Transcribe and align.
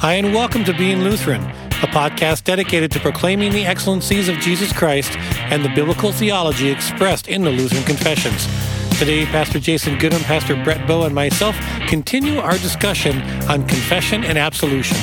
Hi, 0.00 0.14
and 0.14 0.32
welcome 0.32 0.64
to 0.64 0.72
Being 0.72 1.02
Lutheran, 1.02 1.42
a 1.42 1.86
podcast 1.86 2.44
dedicated 2.44 2.90
to 2.92 3.00
proclaiming 3.00 3.52
the 3.52 3.66
excellencies 3.66 4.30
of 4.30 4.38
Jesus 4.38 4.72
Christ 4.72 5.14
and 5.18 5.62
the 5.62 5.68
biblical 5.74 6.10
theology 6.10 6.70
expressed 6.70 7.28
in 7.28 7.42
the 7.42 7.50
Lutheran 7.50 7.84
Confessions. 7.84 8.46
Today, 8.98 9.26
Pastor 9.26 9.60
Jason 9.60 9.98
Goodham, 9.98 10.22
Pastor 10.22 10.54
Brett 10.64 10.88
Bow, 10.88 11.02
and 11.02 11.14
myself 11.14 11.54
continue 11.86 12.38
our 12.38 12.56
discussion 12.56 13.20
on 13.42 13.66
confession 13.66 14.24
and 14.24 14.38
absolution. 14.38 14.96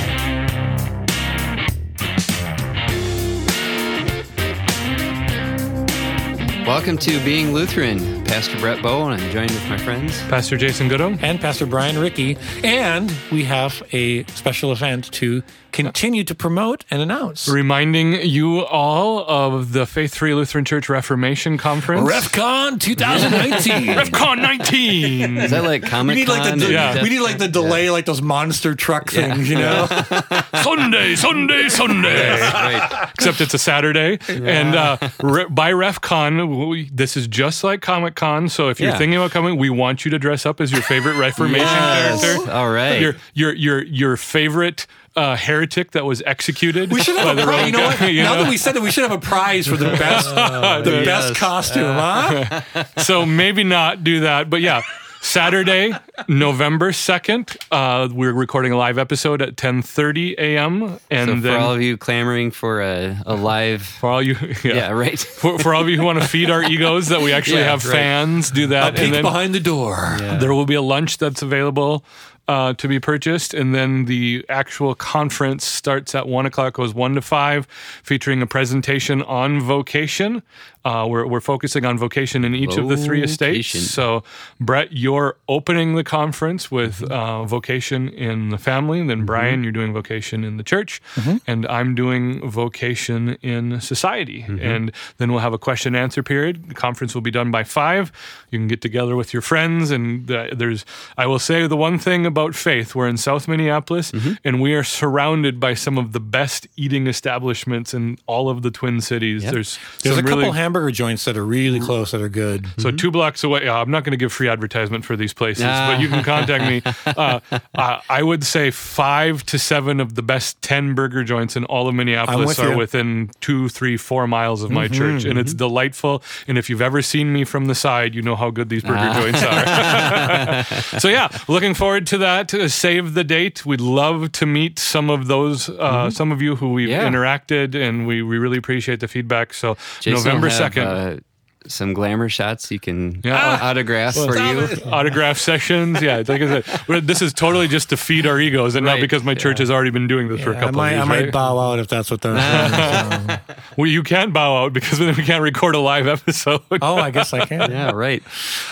Welcome 6.65 6.97
to 6.97 7.23
Being 7.23 7.53
Lutheran. 7.53 8.16
Pastor 8.27 8.59
Brett 8.59 8.83
Bow, 8.83 9.07
and 9.09 9.19
I'm 9.21 9.31
joined 9.31 9.51
with 9.51 9.67
my 9.69 9.77
friends. 9.77 10.19
Pastor 10.23 10.57
Jason 10.57 10.87
Goodham. 10.89 11.17
and 11.21 11.39
Pastor 11.39 11.65
Brian 11.65 11.97
Ricky. 11.97 12.37
And 12.63 13.11
we 13.31 13.45
have 13.45 13.81
a 13.93 14.25
special 14.25 14.71
event 14.71 15.11
to 15.13 15.41
continue 15.71 16.23
to 16.23 16.33
promote 16.33 16.85
and 16.89 17.01
announce. 17.01 17.47
Reminding 17.47 18.13
you 18.25 18.65
all 18.65 19.19
of 19.27 19.73
the 19.73 19.85
Faith 19.85 20.15
Free 20.15 20.33
Lutheran 20.33 20.65
Church 20.65 20.89
Reformation 20.89 21.57
Conference. 21.57 22.09
RefCon 22.09 22.79
2019. 22.79 23.85
RefCon 23.95 24.41
19. 24.41 25.37
Is 25.37 25.51
that 25.51 25.63
like 25.63 25.83
we 25.83 25.89
Comic 25.89 26.15
need 26.17 26.27
like 26.27 26.43
Con? 26.49 26.59
the 26.59 26.71
Yeah. 26.71 27.01
we 27.03 27.09
need 27.09 27.19
like 27.21 27.37
the 27.37 27.47
delay, 27.47 27.89
like 27.89 28.05
those 28.05 28.21
monster 28.21 28.75
truck 28.75 29.09
things, 29.11 29.49
you 29.49 29.55
know. 29.57 29.85
Sunday, 30.63 31.15
Sunday, 31.15 31.69
Sunday. 31.69 32.39
right. 32.53 33.09
Except 33.15 33.41
it's 33.41 33.53
a 33.53 33.59
Saturday. 33.59 34.19
And 34.29 34.75
uh, 34.75 34.97
re- 35.21 35.45
by 35.49 35.71
RefCon, 35.71 36.67
we, 36.69 36.89
this 36.91 37.15
is 37.17 37.27
just 37.27 37.63
like 37.63 37.81
Comic 37.81 38.15
Con. 38.17 38.49
So 38.49 38.67
if 38.67 38.81
you're 38.81 38.89
Yeah. 38.89 38.97
thinking 38.97 39.15
about 39.15 39.31
coming, 39.31 39.55
we 39.55 39.69
want 39.69 40.03
you 40.03 40.11
to 40.11 40.19
dress 40.19 40.45
up 40.45 40.59
as 40.59 40.71
your 40.73 40.81
favorite 40.81 41.15
Reformation 41.27 41.65
Yes. 41.67 42.21
character. 42.21 42.51
All 42.51 42.69
right. 42.69 42.99
Your, 42.99 43.15
your, 43.33 43.53
your, 43.55 43.83
your 43.85 44.17
favorite 44.17 44.85
uh, 45.15 45.35
heretic 45.37 45.91
that 45.91 46.05
was 46.05 46.21
executed. 46.25 46.91
We 46.91 47.01
should 47.01 47.15
by 47.15 47.21
have 47.23 47.37
a 47.37 47.41
the 47.41 47.47
prize. 47.47 47.65
You 47.67 47.71
know 47.71 47.79
what? 47.85 47.91
Catholic, 47.93 48.13
you 48.13 48.23
now 48.23 48.35
know? 48.35 48.43
that 48.43 48.49
we 48.49 48.57
said 48.57 48.73
that, 48.75 48.81
we 48.81 48.91
should 48.91 49.03
have 49.09 49.11
a 49.17 49.19
prize 49.19 49.65
for 49.67 49.77
the 49.77 49.85
best, 49.85 50.29
the 50.29 51.01
best 51.05 51.29
yes. 51.29 51.37
costume, 51.39 51.83
huh? 51.95 52.83
so 52.97 53.25
maybe 53.25 53.63
not 53.63 54.03
do 54.03 54.19
that. 54.21 54.49
But 54.49 54.61
yeah, 54.61 54.81
Saturday, 55.27 55.91
November 56.29 56.93
second, 56.93 57.57
uh, 57.69 58.07
we're 58.09 58.31
recording 58.31 58.71
a 58.71 58.77
live 58.77 58.97
episode 58.97 59.41
at 59.41 59.57
ten 59.57 59.81
thirty 59.81 60.33
a.m. 60.37 60.99
And 61.11 61.29
So 61.29 61.35
for 61.35 61.41
then 61.41 61.59
all 61.59 61.73
of 61.73 61.81
you 61.81 61.97
clamoring 61.97 62.51
for 62.51 62.81
a, 62.81 63.21
a 63.25 63.35
live, 63.35 63.81
for 63.81 64.09
all 64.09 64.21
you, 64.21 64.37
yeah, 64.63 64.73
yeah, 64.73 64.89
right. 64.91 65.19
for, 65.41 65.59
for 65.59 65.75
all 65.75 65.81
of 65.81 65.89
you 65.89 65.97
who 65.97 66.05
want 66.05 66.21
to 66.21 66.25
feed 66.27 66.49
our 66.49 66.63
egos, 66.63 67.09
that 67.09 67.19
we 67.19 67.33
actually 67.33 67.59
Yeah, 67.59 67.71
have 67.71 67.83
right. 67.85 67.91
fans 67.91 68.51
do 68.51 68.67
that, 68.67 68.93
A 68.93 68.95
peek 68.95 69.03
and 69.07 69.13
then 69.15 69.21
behind 69.21 69.53
the 69.53 69.59
door. 69.59 70.15
there 70.19 70.53
will 70.53 70.65
be 70.65 70.75
a 70.75 70.81
lunch 70.81 71.17
that's 71.17 71.41
available. 71.41 72.05
Uh, 72.49 72.73
to 72.73 72.87
be 72.87 72.97
purchased, 72.97 73.53
and 73.53 73.75
then 73.75 74.05
the 74.05 74.45
actual 74.47 74.95
conference 74.95 75.65
starts 75.65 76.15
at 76.15 76.29
one 76.29 76.45
o'clock, 76.45 76.75
goes 76.75 76.93
one 76.93 77.13
to 77.13 77.21
five, 77.21 77.67
featuring 78.03 78.41
a 78.41 78.47
presentation 78.47 79.21
on 79.23 79.59
vocation. 79.59 80.41
Uh, 80.85 81.05
we're, 81.05 81.27
we're 81.27 81.41
focusing 81.41 81.83
on 81.83 81.97
vocation 81.97 82.45
in 82.45 82.55
each 82.55 82.77
of 82.77 82.87
the 82.87 82.95
three 82.95 83.21
estates. 83.21 83.67
So, 83.91 84.23
Brett, 84.61 84.93
you're 84.93 85.35
opening 85.49 85.95
the 85.95 86.03
conference 86.05 86.71
with 86.71 87.03
uh, 87.03 87.43
vocation 87.43 88.07
in 88.07 88.49
the 88.51 88.57
family. 88.57 89.05
Then, 89.05 89.25
Brian, 89.25 89.63
you're 89.63 89.73
doing 89.73 89.91
vocation 89.91 90.45
in 90.45 90.55
the 90.55 90.63
church. 90.63 91.01
And 91.45 91.67
I'm 91.67 91.93
doing 91.93 92.49
vocation 92.49 93.35
in 93.41 93.81
society. 93.81 94.45
And 94.61 94.93
then 95.17 95.31
we'll 95.33 95.41
have 95.41 95.51
a 95.51 95.57
question 95.59 95.93
and 95.93 96.01
answer 96.01 96.23
period. 96.23 96.69
The 96.69 96.75
conference 96.75 97.13
will 97.13 97.21
be 97.21 97.31
done 97.31 97.51
by 97.51 97.65
five. 97.65 98.13
You 98.51 98.57
can 98.59 98.69
get 98.69 98.81
together 98.81 99.17
with 99.17 99.33
your 99.33 99.41
friends. 99.41 99.91
And 99.91 100.25
there's, 100.27 100.85
I 101.17 101.25
will 101.25 101.39
say 101.39 101.67
the 101.67 101.75
one 101.75 101.99
thing 101.99 102.25
about 102.37 102.53
faith 102.55 102.93
we're 102.93 103.07
in 103.07 103.17
South 103.17 103.47
Minneapolis, 103.47 104.11
and 104.43 104.61
we 104.61 104.73
are 104.75 104.83
surrounded 104.83 105.59
by 105.59 105.73
some 105.73 105.97
of 105.97 106.11
the 106.13 106.19
best 106.19 106.67
eating 106.75 107.07
establishments 107.07 107.93
in 107.95 108.17
all 108.27 108.47
of 108.49 108.61
the 108.61 108.69
Twin 108.69 109.01
Cities. 109.01 109.41
There's, 109.43 109.79
There's 110.03 110.15
some 110.17 110.25
a 110.25 110.27
couple 110.27 110.43
really, 110.45 110.57
hamburger 110.57 110.91
joints 110.91 111.25
that 111.25 111.35
are 111.35 111.43
really 111.45 111.79
close 111.79 112.11
that 112.11 112.21
are 112.21 112.29
good. 112.29 112.67
so 112.77 112.91
two 112.91 113.09
blocks 113.09 113.43
away. 113.43 113.67
uh, 113.67 113.73
I'm 113.73 113.89
not 113.89 114.03
going 114.03 114.11
to 114.11 114.17
give 114.17 114.31
free 114.31 114.49
advertisement 114.49 115.03
for 115.03 115.15
these 115.15 115.33
places, 115.33 115.63
Ah. 115.67 115.91
but 115.93 116.01
you 116.01 116.09
can 116.09 116.23
contact 116.23 116.63
me. 116.65 116.81
Uh, 117.17 117.39
uh, 117.73 117.99
I 118.09 118.21
would 118.21 118.43
say 118.43 118.69
five 118.69 119.43
to 119.47 119.57
seven 119.57 119.99
of 119.99 120.13
the 120.15 120.21
best 120.21 120.61
ten 120.61 120.93
burger 120.93 121.23
joints 121.23 121.55
in 121.55 121.65
all 121.65 121.87
of 121.87 121.95
Minneapolis 121.95 122.47
with 122.49 122.59
are 122.59 122.71
you. 122.71 122.77
within 122.77 123.31
two, 123.41 123.69
three, 123.69 123.97
four 123.97 124.27
miles 124.27 124.61
of 124.61 124.69
my 124.69 124.87
church, 124.87 125.23
and 125.25 125.39
it's 125.39 125.53
delightful. 125.53 126.21
And 126.47 126.57
if 126.57 126.69
you've 126.69 126.81
ever 126.81 127.01
seen 127.01 127.33
me 127.33 127.43
from 127.45 127.65
the 127.65 127.75
side, 127.75 128.13
you 128.13 128.21
know 128.21 128.35
how 128.35 128.51
good 128.51 128.69
these 128.69 128.83
burger 128.83 129.11
joints 129.19 129.41
are. 129.41 130.63
so 130.99 131.07
yeah, 131.07 131.29
looking 131.47 131.73
forward 131.73 132.05
to 132.07 132.17
that. 132.19 132.26
Uh, 132.27 132.67
save 132.67 133.13
the 133.13 133.23
date. 133.23 133.65
We'd 133.65 133.81
love 133.81 134.31
to 134.33 134.45
meet 134.45 134.79
some 134.79 135.09
of 135.09 135.27
those, 135.27 135.69
uh, 135.69 136.09
some 136.09 136.31
of 136.31 136.41
you 136.41 136.55
who 136.57 136.73
we've 136.73 136.89
Yeah. 136.89 137.07
interacted, 137.07 137.73
and 137.75 138.05
we, 138.05 138.21
we 138.21 138.37
really 138.37 138.57
appreciate 138.57 138.99
the 138.99 139.07
feedback. 139.07 139.53
So 139.53 139.77
Jason 140.01 140.13
November 140.25 140.49
second. 140.49 141.23
Some 141.67 141.93
glamour 141.93 142.29
shots 142.29 142.71
you 142.71 142.79
can 142.79 143.21
Yeah. 143.23 143.35
uh, 143.35 143.59
autograph 143.65 144.15
for 144.15 144.37
you. 144.37 144.67
autograph 144.91 145.37
sessions. 145.37 146.01
Yeah, 146.01 146.17
like 146.17 146.29
I 146.41 146.61
said, 146.61 146.81
we're- 146.87 147.01
this 147.01 147.21
is 147.21 147.33
totally 147.33 147.67
just 147.67 147.89
to 147.89 147.97
feed 147.97 148.25
our 148.25 148.39
egos, 148.39 148.75
and 148.75 148.85
not 148.85 148.99
because 148.99 149.23
my 149.23 149.35
church 149.35 149.59
has 149.59 149.69
already 149.71 149.89
been 149.91 150.07
doing 150.07 150.27
this 150.27 150.41
for 150.41 150.51
a 150.51 150.55
couple 150.55 150.73
might, 150.73 150.93
of 150.93 150.93
I 150.93 150.97
years. 150.97 151.07
might 151.09 151.23
right? 151.25 151.31
bow 151.33 151.59
out 151.59 151.79
if 151.79 151.87
that's 151.87 152.09
what 152.11 152.21
they're. 152.21 152.37
saying. 152.37 153.39
Well, 153.77 153.85
you 153.87 154.01
can't 154.01 154.33
bow 154.33 154.63
out 154.63 154.73
because 154.73 154.97
then 154.97 155.15
we 155.15 155.23
can't 155.23 155.43
record 155.43 155.75
a 155.75 155.79
live 155.79 156.07
episode. 156.07 156.61
oh, 156.81 156.95
I 156.95 157.11
guess 157.11 157.31
I 157.31 157.45
can. 157.45 157.69
Yeah, 157.77 157.91
right. 157.91 158.23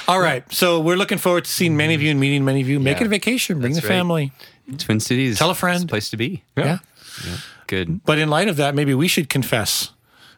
All 0.07 0.19
right. 0.19 0.44
So 0.51 0.79
we're 0.79 0.95
looking 0.95 1.19
forward 1.19 1.45
to 1.45 1.51
seeing 1.51 1.77
many 1.77 1.94
of 1.94 2.01
you 2.01 2.09
and 2.09 2.19
meeting 2.19 2.44
many 2.44 2.62
of 2.62 2.67
you. 2.67 2.79
Make 2.79 2.97
Yeah. 2.97 3.03
it 3.03 3.06
a 3.06 3.09
vacation. 3.09 3.59
Bring 3.59 3.73
That's 3.73 3.85
the 3.85 3.89
right. 3.89 3.95
family. 3.97 4.31
Twin 4.79 5.00
Cities. 5.00 5.38
Tell 5.38 5.51
a 5.51 5.56
friend. 5.56 5.83
A 5.83 5.88
place 5.88 6.09
to 6.09 6.17
be. 6.17 6.44
Yeah. 6.57 6.79
Good. 7.67 8.03
But 8.03 8.17
in 8.17 8.29
light 8.29 8.47
of 8.47 8.56
that, 8.57 8.73
maybe 8.73 8.94
we 8.95 9.07
should 9.07 9.29
confess 9.29 9.91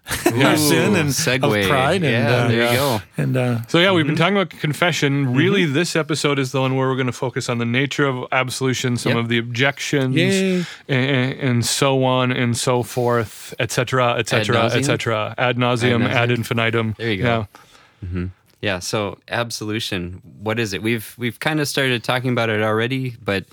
our 0.45 0.55
sin 0.57 0.95
and 0.95 1.09
segue. 1.09 1.43
of 1.63 1.69
pride. 1.69 2.03
And, 2.03 2.05
yeah, 2.05 2.35
uh, 2.35 2.47
there 2.47 2.57
Yeah. 2.63 2.71
you 2.71 2.77
go. 2.77 3.01
And 3.17 3.37
uh, 3.37 3.65
So 3.67 3.79
yeah, 3.79 3.91
we've 3.91 4.03
Mm-hmm. 4.05 4.07
been 4.13 4.15
talking 4.17 4.37
about 4.37 4.49
confession. 4.51 5.33
Really, 5.33 5.65
this 5.65 5.95
episode 5.95 6.39
is 6.39 6.51
the 6.53 6.61
one 6.61 6.75
where 6.77 6.87
we're 6.87 6.95
going 6.95 7.07
to 7.07 7.11
focus 7.11 7.49
on 7.49 7.57
the 7.57 7.65
nature 7.65 8.05
of 8.07 8.25
absolution, 8.31 8.97
some 8.97 9.13
Yep. 9.13 9.19
of 9.19 9.27
the 9.29 9.37
objections, 9.37 10.15
and, 10.87 11.33
and 11.39 11.65
so 11.65 12.03
on 12.03 12.31
and 12.31 12.55
so 12.57 12.83
forth, 12.83 13.53
etc., 13.59 14.13
etc., 14.17 14.55
nauseam? 14.55 14.79
etc. 14.79 15.35
Ad 15.37 15.57
nauseum, 15.57 16.05
Ad 16.05 16.11
nauseum. 16.11 16.15
ad 16.15 16.31
infinitum. 16.31 16.95
There 16.97 17.11
you 17.11 17.21
go. 17.23 17.47
Yeah, 18.01 18.25
Yeah. 18.61 18.79
so 18.79 19.17
absolution, 19.27 20.21
what 20.41 20.59
is 20.59 20.73
it? 20.73 20.81
We've 20.81 21.13
we've 21.17 21.39
kind 21.39 21.59
of 21.59 21.67
started 21.67 22.03
talking 22.03 22.31
about 22.31 22.49
it 22.49 22.61
already, 22.61 23.15
but 23.23 23.45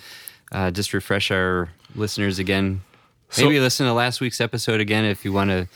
uh, 0.53 0.71
just 0.71 0.93
refresh 0.95 1.31
our 1.31 1.71
listeners 1.97 2.39
again. 2.39 2.83
Maybe 3.37 3.59
listen 3.59 3.87
to 3.87 3.93
last 3.93 4.21
week's 4.21 4.41
episode 4.41 4.81
again 4.81 5.05
if 5.05 5.25
you 5.25 5.33
want 5.33 5.51
to. 5.51 5.67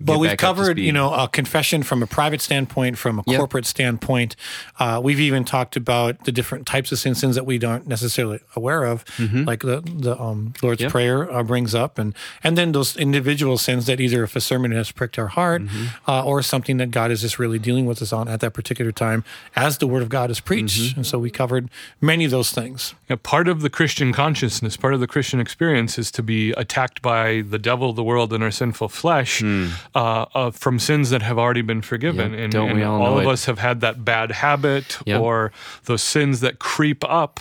But 0.00 0.18
we've 0.18 0.30
back 0.30 0.44
up 0.44 0.56
to 0.56 0.62
covered, 0.62 0.78
you 0.78 0.92
know, 0.92 1.12
a 1.12 1.28
confession 1.28 1.82
from 1.82 2.02
a 2.02 2.06
private 2.06 2.40
standpoint, 2.40 2.98
from 2.98 3.18
a 3.18 3.22
Yep. 3.26 3.38
corporate 3.38 3.66
standpoint. 3.66 4.36
Uh, 4.78 5.00
we've 5.02 5.20
even 5.20 5.44
talked 5.44 5.76
about 5.76 6.24
the 6.24 6.32
different 6.32 6.66
types 6.66 6.92
of 6.92 6.98
sins, 6.98 7.18
sins 7.20 7.34
that 7.34 7.44
we 7.46 7.60
aren't 7.62 7.86
necessarily 7.86 8.40
aware 8.56 8.84
of, 8.84 9.04
like 9.46 9.60
the 9.60 9.80
the 9.84 10.18
um, 10.20 10.52
Lord's 10.62 10.78
Mm-hmm. 10.78 10.84
Yep. 10.84 10.92
Prayer 10.92 11.32
uh, 11.32 11.42
brings 11.42 11.74
up, 11.74 11.98
and 11.98 12.14
and 12.44 12.56
then 12.56 12.72
those 12.72 12.96
individual 12.96 13.58
sins 13.58 13.86
that 13.86 14.00
either 14.00 14.22
if 14.24 14.36
a 14.36 14.40
sermon 14.40 14.72
has 14.72 14.90
pricked 14.92 15.18
our 15.18 15.28
heart, 15.28 15.62
Mm-hmm. 15.62 16.10
uh, 16.10 16.24
or 16.24 16.42
something 16.42 16.76
that 16.78 16.90
God 16.90 17.10
is 17.10 17.20
just 17.22 17.38
really 17.38 17.58
dealing 17.58 17.86
with 17.86 18.00
us 18.02 18.12
on 18.12 18.28
at 18.28 18.40
that 18.40 18.52
particular 18.52 18.92
time, 18.92 19.24
as 19.56 19.78
the 19.78 19.86
Word 19.86 20.02
of 20.02 20.08
God 20.08 20.30
is 20.30 20.40
preached. 20.40 20.80
Mm-hmm. 20.80 20.98
And 21.00 21.06
so 21.06 21.18
we 21.18 21.30
covered 21.30 21.68
many 22.00 22.24
of 22.24 22.30
those 22.30 22.50
things. 22.52 22.94
Yeah, 23.08 23.16
part 23.22 23.48
of 23.48 23.60
the 23.62 23.70
Christian 23.70 24.12
consciousness, 24.12 24.76
part 24.76 24.94
of 24.94 25.00
the 25.00 25.06
Christian 25.06 25.40
experience 25.40 25.98
is 25.98 26.10
to 26.12 26.22
be 26.22 26.52
attacked 26.52 27.02
by 27.02 27.42
the 27.42 27.58
devil, 27.58 27.92
the 27.92 28.04
world, 28.04 28.32
and 28.32 28.42
our 28.44 28.50
sinful 28.50 28.88
flesh 28.88 29.42
uh, 29.94 30.26
uh, 30.34 30.50
from 30.50 30.78
sins 30.78 31.10
that 31.10 31.22
have 31.22 31.38
already 31.38 31.62
been 31.62 31.82
forgiven. 31.82 32.32
Yep, 32.32 32.40
And, 32.40 32.52
don't 32.52 32.74
we 32.74 32.82
and 32.82 32.90
all 32.90 32.98
know 33.00 33.18
of 33.18 33.24
it? 33.24 33.28
us 33.28 33.44
have 33.46 33.58
had 33.58 33.80
that 33.80 34.04
bad 34.04 34.30
habit 34.32 34.98
Yep. 35.06 35.20
or 35.20 35.52
those 35.84 36.02
sins 36.02 36.40
that 36.40 36.58
creep 36.58 37.04
up. 37.04 37.40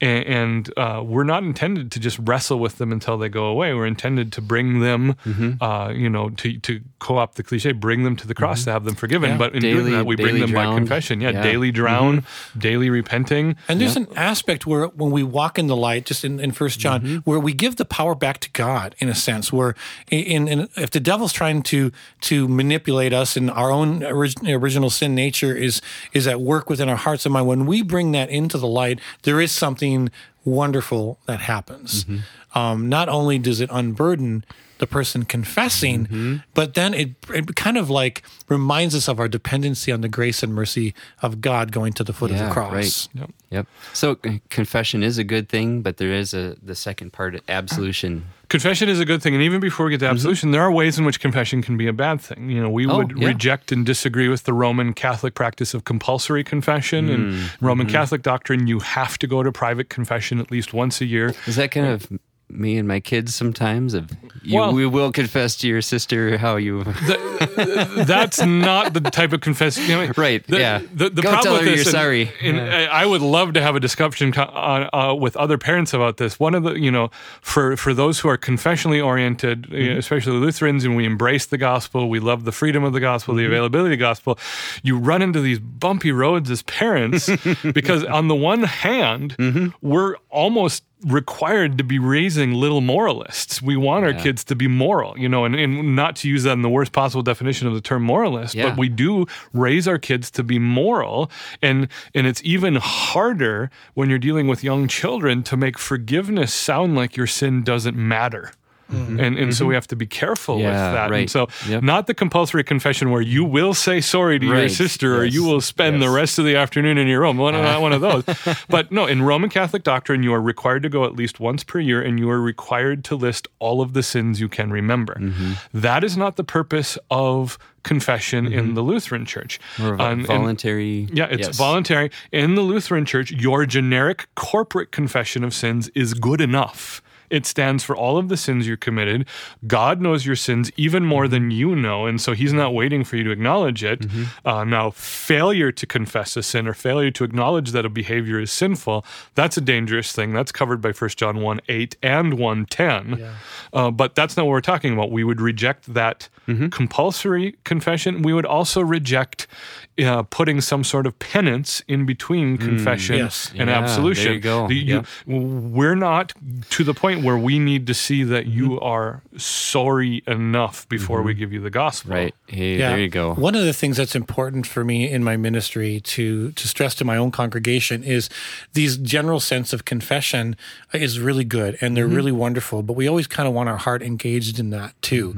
And, 0.00 0.26
and 0.26 0.78
uh, 0.78 1.02
we're 1.04 1.24
not 1.24 1.42
intended 1.42 1.90
to 1.92 2.00
just 2.00 2.18
wrestle 2.22 2.58
with 2.58 2.76
them 2.78 2.92
until 2.92 3.16
they 3.16 3.28
go 3.30 3.46
away. 3.46 3.72
We're 3.72 3.86
intended 3.86 4.30
to 4.34 4.40
bring 4.42 4.80
them, 4.80 5.14
Mm-hmm. 5.24 5.62
uh, 5.62 5.90
you 5.90 6.10
know, 6.10 6.28
to, 6.30 6.58
to 6.58 6.80
co 6.98 7.16
opt 7.18 7.36
the 7.36 7.42
cliche, 7.42 7.72
bring 7.72 8.04
them 8.04 8.14
to 8.16 8.26
the 8.26 8.34
cross 8.34 8.64
to 8.64 8.72
have 8.72 8.84
them 8.84 8.94
forgiven. 8.94 9.30
Yeah. 9.30 9.36
But 9.38 9.54
in 9.54 9.60
doing 9.62 9.92
that, 9.92 10.04
we 10.04 10.16
bring 10.16 10.34
daily 10.34 10.40
them 10.40 10.52
by 10.52 10.74
confession. 10.74 11.20
Yeah, 11.20 11.30
Yeah. 11.30 11.42
daily 11.42 11.70
drown, 11.72 12.24
daily 12.58 12.90
repenting. 12.90 13.56
And 13.68 13.80
there's 13.80 13.96
an 13.96 14.06
aspect 14.16 14.66
where 14.66 14.86
when 14.88 15.10
we 15.12 15.22
walk 15.22 15.58
in 15.58 15.66
the 15.66 15.76
light, 15.76 16.04
just 16.04 16.24
in, 16.24 16.40
in 16.40 16.52
First 16.52 16.78
John, 16.78 17.00
Mm-hmm. 17.00 17.16
where 17.30 17.40
we 17.40 17.52
give 17.54 17.76
the 17.76 17.84
power 17.84 18.14
back 18.14 18.38
to 18.40 18.50
God 18.50 18.94
in 18.98 19.08
a 19.08 19.14
sense. 19.14 19.52
Where 19.52 19.74
in, 20.10 20.46
in 20.48 20.68
if 20.76 20.90
the 20.90 21.00
devil's 21.00 21.32
trying 21.32 21.62
to 21.64 21.90
to 22.22 22.48
manipulate 22.48 23.12
us 23.12 23.36
and 23.36 23.50
our 23.50 23.70
own 23.70 24.02
orig- 24.04 24.34
original 24.46 24.90
sin 24.90 25.14
nature 25.14 25.54
is 25.54 25.80
is 26.12 26.26
at 26.26 26.40
work 26.40 26.68
within 26.68 26.88
our 26.88 26.96
hearts 26.96 27.24
and 27.26 27.32
mind, 27.32 27.46
when 27.46 27.64
we 27.66 27.82
bring 27.82 28.12
that 28.12 28.28
into 28.30 28.58
the 28.58 28.66
light, 28.66 28.98
there 29.22 29.40
is 29.40 29.52
something 29.52 29.85
something 29.86 30.10
wonderful 30.44 31.18
that 31.26 31.40
happens. 31.40 32.06
Um, 32.54 32.88
not 32.88 33.08
only 33.08 33.38
does 33.38 33.60
it 33.60 33.68
unburden 33.72 34.44
the 34.78 34.86
person 34.86 35.24
confessing, 35.24 36.06
mm-hmm. 36.06 36.36
but 36.54 36.74
then 36.74 36.94
it, 36.94 37.10
it 37.30 37.56
kind 37.56 37.76
of 37.78 37.88
like 37.90 38.22
reminds 38.48 38.94
us 38.94 39.08
of 39.08 39.18
our 39.18 39.28
dependency 39.28 39.90
on 39.92 40.00
the 40.00 40.08
grace 40.08 40.42
and 40.42 40.54
mercy 40.54 40.94
of 41.22 41.40
God 41.40 41.72
going 41.72 41.92
to 41.94 42.04
the 42.04 42.12
foot 42.12 42.30
of 42.30 42.38
the 42.38 42.50
cross. 42.50 42.72
right. 42.72 43.08
Yep. 43.14 43.30
Yep. 43.50 43.66
So 43.92 44.18
uh, 44.24 44.32
confession 44.50 45.02
is 45.02 45.18
a 45.18 45.24
good 45.24 45.48
thing, 45.48 45.82
but 45.82 45.96
there 45.96 46.12
is 46.12 46.34
a 46.34 46.56
the 46.62 46.74
second 46.74 47.12
part, 47.12 47.40
absolution. 47.48 48.26
Confession 48.48 48.88
is 48.88 49.00
a 49.00 49.04
good 49.04 49.22
thing, 49.22 49.34
and 49.34 49.42
even 49.42 49.60
before 49.60 49.86
we 49.86 49.90
get 49.92 49.98
to 49.98 50.04
mm-hmm. 50.06 50.14
absolution, 50.14 50.52
there 50.52 50.62
are 50.62 50.70
ways 50.70 50.98
in 50.98 51.04
which 51.04 51.18
confession 51.18 51.62
can 51.62 51.76
be 51.76 51.88
a 51.88 51.92
bad 51.92 52.20
thing. 52.20 52.48
You 52.48 52.62
know, 52.62 52.70
we 52.70 52.86
Oh, 52.86 52.98
would 52.98 53.18
yeah. 53.18 53.28
reject 53.28 53.72
and 53.72 53.84
disagree 53.84 54.28
with 54.28 54.44
the 54.44 54.52
Roman 54.52 54.92
Catholic 54.92 55.34
practice 55.34 55.74
of 55.74 55.84
compulsory 55.84 56.44
confession. 56.44 57.08
In 57.08 57.32
mm, 57.32 57.48
Roman 57.60 57.86
mm-hmm. 57.86 57.96
Catholic 57.96 58.22
doctrine, 58.22 58.68
you 58.68 58.78
have 58.80 59.18
to 59.18 59.26
go 59.26 59.42
to 59.42 59.50
private 59.50 59.88
confession 59.88 60.38
at 60.38 60.50
least 60.50 60.72
once 60.72 61.00
a 61.00 61.06
year. 61.06 61.34
Is 61.46 61.56
that 61.56 61.72
kind 61.72 61.86
of 61.86 62.08
me 62.56 62.76
and 62.78 62.88
my 62.88 63.00
kids 63.00 63.34
sometimes? 63.34 63.94
Of 63.94 64.10
you, 64.42 64.58
Well- 64.58 64.72
we 64.72 64.86
will 64.86 65.12
confess 65.12 65.56
to 65.56 65.68
your 65.68 65.82
sister 65.82 66.38
how 66.38 66.56
you. 66.56 66.84
That's 67.56 68.40
not 68.44 68.92
the 68.94 69.00
type 69.00 69.32
of 69.32 69.40
confession. 69.40 69.84
You 69.84 70.06
know, 70.06 70.12
Right, 70.16 70.46
The, 70.46 70.58
yeah. 70.58 70.78
The, 70.94 71.10
the 71.10 71.22
Go 71.22 71.30
problem 71.30 71.42
tell 71.42 71.56
her 71.62 71.68
you're 71.68 71.78
and- 71.78 71.86
sorry. 71.86 72.30
And 72.42 72.60
I 72.60 72.84
I 72.86 73.06
would 73.06 73.20
love 73.22 73.52
to 73.54 73.60
have 73.62 73.76
a 73.76 73.80
discussion 73.80 74.32
on, 74.34 74.88
uh, 74.92 75.14
with 75.14 75.36
other 75.36 75.58
parents 75.58 75.92
about 75.94 76.16
this. 76.16 76.38
One 76.40 76.54
of 76.54 76.62
the, 76.62 76.74
you 76.74 76.90
know, 76.90 77.10
for 77.40 77.76
for 77.76 77.92
those 77.94 78.20
who 78.20 78.28
are 78.28 78.38
confessionally 78.38 79.04
oriented, 79.04 79.66
Mm-hmm. 79.66 79.98
especially 79.98 80.32
Lutherans, 80.38 80.84
and 80.84 80.96
we 80.96 81.04
embrace 81.04 81.46
the 81.46 81.58
gospel, 81.58 82.08
we 82.08 82.20
love 82.20 82.44
the 82.44 82.52
freedom 82.52 82.84
of 82.84 82.92
the 82.92 83.00
gospel, 83.00 83.34
Mm-hmm. 83.34 83.40
the 83.42 83.46
availability 83.46 83.94
of 83.94 83.98
the 83.98 84.02
gospel. 84.04 84.38
You 84.82 84.96
run 84.98 85.22
into 85.22 85.40
these 85.40 85.58
bumpy 85.58 86.12
roads 86.12 86.50
as 86.50 86.62
parents 86.62 87.28
because, 87.72 88.04
on 88.04 88.28
the 88.28 88.34
one 88.34 88.62
hand, 88.62 89.36
Mm-hmm. 89.38 89.68
we're 89.86 90.16
almost 90.30 90.84
required 91.04 91.76
to 91.78 91.84
be 91.84 91.98
raising 91.98 92.54
little 92.54 92.80
moralists. 92.80 93.60
We 93.60 93.76
want 93.76 94.04
our 94.04 94.14
kids 94.14 94.42
to 94.44 94.54
be 94.54 94.66
moral, 94.66 95.16
you 95.18 95.28
know, 95.28 95.44
and, 95.44 95.54
and 95.54 95.94
not 95.94 96.16
to 96.16 96.28
use 96.28 96.44
that 96.44 96.52
in 96.52 96.62
the 96.62 96.70
worst 96.70 96.92
possible 96.92 97.22
definition 97.22 97.68
of 97.68 97.74
the 97.74 97.80
term 97.82 98.02
moralist, 98.02 98.54
Yeah. 98.54 98.70
but 98.70 98.78
we 98.78 98.88
do 98.88 99.26
raise 99.52 99.86
our 99.86 99.98
kids 99.98 100.30
to 100.32 100.42
be 100.42 100.58
moral. 100.58 101.30
And 101.60 101.88
and 102.14 102.26
it's 102.26 102.40
even 102.44 102.76
harder 102.76 103.70
when 103.94 104.08
you're 104.08 104.18
dealing 104.18 104.48
with 104.48 104.64
young 104.64 104.88
children 104.88 105.42
to 105.44 105.56
make 105.56 105.78
forgiveness 105.78 106.52
sound 106.54 106.94
like 106.96 107.16
your 107.16 107.26
sin 107.26 107.62
doesn't 107.62 107.96
matter. 107.96 108.52
And 108.88 109.20
and 109.38 109.54
so 109.54 109.66
we 109.66 109.74
have 109.74 109.86
to 109.88 109.96
be 109.96 110.06
careful 110.06 110.56
with 110.56 110.66
Mm-hmm. 110.66 110.74
Yeah, 110.94 111.08
that. 111.08 111.12
And 111.12 111.30
so 111.30 111.48
Yep. 111.68 111.82
not 111.82 112.06
the 112.06 112.14
compulsory 112.14 112.62
confession 112.64 113.10
where 113.10 113.20
you 113.22 113.44
will 113.44 113.74
say 113.74 114.00
sorry 114.00 114.38
to 114.38 114.46
your 114.46 114.54
Right. 114.54 114.70
sister 114.70 115.16
or 115.16 115.24
you 115.24 115.42
will 115.44 115.60
spend 115.60 116.00
the 116.00 116.10
rest 116.10 116.38
of 116.38 116.44
the 116.44 116.56
afternoon 116.56 116.96
in 116.98 117.08
your 117.08 117.20
room. 117.20 117.36
One, 117.36 117.54
not 117.54 117.80
one 117.80 117.92
of 117.92 118.00
those. 118.00 118.24
But 118.68 118.90
no, 118.92 119.06
in 119.06 119.22
Roman 119.22 119.50
Catholic 119.50 119.82
doctrine, 119.82 120.22
you 120.22 120.32
are 120.34 120.40
required 120.40 120.82
to 120.84 120.88
go 120.88 121.04
at 121.04 121.14
least 121.16 121.40
once 121.40 121.64
per 121.64 121.78
year 121.80 122.00
and 122.00 122.18
you 122.18 122.30
are 122.30 122.40
required 122.40 123.02
to 123.04 123.16
list 123.16 123.48
all 123.58 123.80
of 123.80 123.92
the 123.92 124.02
sins 124.02 124.40
you 124.40 124.48
can 124.48 124.70
remember. 124.70 125.14
Mm-hmm. 125.14 125.52
That 125.74 126.04
is 126.04 126.16
not 126.16 126.36
the 126.36 126.44
purpose 126.44 126.98
of 127.10 127.58
confession 127.82 128.52
in 128.52 128.74
the 128.74 128.82
Lutheran 128.82 129.24
Church. 129.24 129.58
Or 129.80 129.94
Um, 130.00 130.18
and- 130.20 130.26
voluntary. 130.26 131.08
yeah, 131.12 131.26
it's 131.30 131.46
yes. 131.48 131.56
voluntary. 131.56 132.10
In 132.32 132.54
the 132.56 132.62
Lutheran 132.62 133.04
Church, 133.04 133.30
your 133.30 133.66
generic 133.66 134.26
corporate 134.34 134.90
confession 134.90 135.44
of 135.44 135.54
sins 135.54 135.88
is 135.94 136.14
good 136.14 136.40
enough. 136.40 137.00
It 137.30 137.46
stands 137.46 137.84
for 137.84 137.96
all 137.96 138.16
of 138.18 138.28
the 138.28 138.36
sins 138.36 138.66
you 138.66 138.76
committed. 138.76 139.26
God 139.66 140.00
knows 140.00 140.24
your 140.26 140.36
sins 140.36 140.70
even 140.76 141.04
more 141.04 141.28
than 141.28 141.50
you 141.50 141.74
know, 141.76 142.06
and 142.06 142.20
so 142.20 142.32
He's 142.32 142.52
not 142.52 142.74
waiting 142.74 143.04
for 143.04 143.16
you 143.16 143.24
to 143.24 143.30
acknowledge 143.30 143.82
it. 143.84 144.00
Mm-hmm. 144.00 144.48
Uh, 144.48 144.64
now, 144.64 144.90
failure 144.90 145.72
to 145.72 145.86
confess 145.86 146.36
a 146.36 146.42
sin 146.42 146.66
or 146.68 146.74
failure 146.74 147.10
to 147.12 147.24
acknowledge 147.24 147.70
that 147.72 147.84
a 147.84 147.88
behavior 147.90 148.40
is 148.40 148.50
sinful, 148.52 149.04
that's 149.34 149.56
a 149.56 149.60
dangerous 149.60 150.12
thing. 150.12 150.32
That's 150.32 150.52
covered 150.52 150.80
by 150.80 150.92
1 150.92 151.10
John 151.16 151.40
1 151.40 151.60
8 151.68 151.96
and 152.02 152.34
1 152.34 152.66
10. 152.66 153.26
Uh, 153.72 153.90
but 153.90 154.14
that's 154.14 154.36
not 154.36 154.46
what 154.46 154.52
we're 154.52 154.60
talking 154.60 154.92
about. 154.92 155.10
We 155.10 155.24
would 155.24 155.40
reject 155.40 155.92
that 155.94 156.28
Mm-hmm. 156.46 156.68
compulsory 156.68 157.56
confession. 157.64 158.22
We 158.22 158.32
would 158.32 158.46
also 158.46 158.80
reject 158.80 159.48
uh, 159.98 160.22
putting 160.24 160.60
some 160.60 160.84
sort 160.84 161.06
of 161.06 161.18
penance 161.18 161.82
in 161.88 162.04
between 162.04 162.58
confession 162.58 163.16
Yes. 163.16 163.50
and 163.56 163.68
Mm, 163.70 163.72
Yeah, 163.72 163.78
absolution. 163.82 164.24
there 164.24 164.34
you 164.34 164.40
go. 164.40 164.68
You- 164.68 165.04
We're 165.26 165.94
not 165.94 166.32
to 166.70 166.84
the 166.84 166.92
point 166.92 167.22
where 167.24 167.38
we 167.38 167.58
need 167.58 167.86
to 167.86 167.94
see 167.94 168.22
that 168.24 168.46
you 168.46 168.68
Mm-hmm. 168.70 168.84
are 168.84 169.22
sorry 169.38 170.22
enough 170.26 170.86
before 170.88 171.22
we 171.22 171.32
give 171.34 171.52
you 171.52 171.60
the 171.60 171.70
gospel. 171.70 172.12
Right. 172.14 172.34
Hey, 172.46 172.78
Yeah. 172.78 172.90
there 172.90 172.98
you 173.00 173.08
go. 173.08 173.34
One 173.34 173.54
of 173.54 173.64
the 173.64 173.72
things 173.72 173.96
that's 173.96 174.14
important 174.14 174.66
for 174.66 174.84
me 174.84 175.10
in 175.10 175.24
my 175.24 175.36
ministry 175.36 176.00
to 176.00 176.52
to 176.52 176.68
stress 176.68 176.94
to 176.96 177.04
my 177.04 177.16
own 177.16 177.30
congregation 177.30 178.02
is 178.04 178.28
these 178.74 178.96
general 178.98 179.40
sense 179.40 179.72
of 179.72 179.84
confession 179.84 180.56
is 180.92 181.18
really 181.20 181.44
good 181.44 181.76
and 181.80 181.96
they're 181.96 182.06
really 182.06 182.32
wonderful, 182.32 182.82
but 182.82 182.94
we 182.94 183.08
always 183.08 183.26
kind 183.26 183.46
of 183.48 183.54
want 183.54 183.68
our 183.68 183.78
heart 183.78 184.02
engaged 184.02 184.58
in 184.58 184.70
that 184.70 184.92
too. 185.02 185.34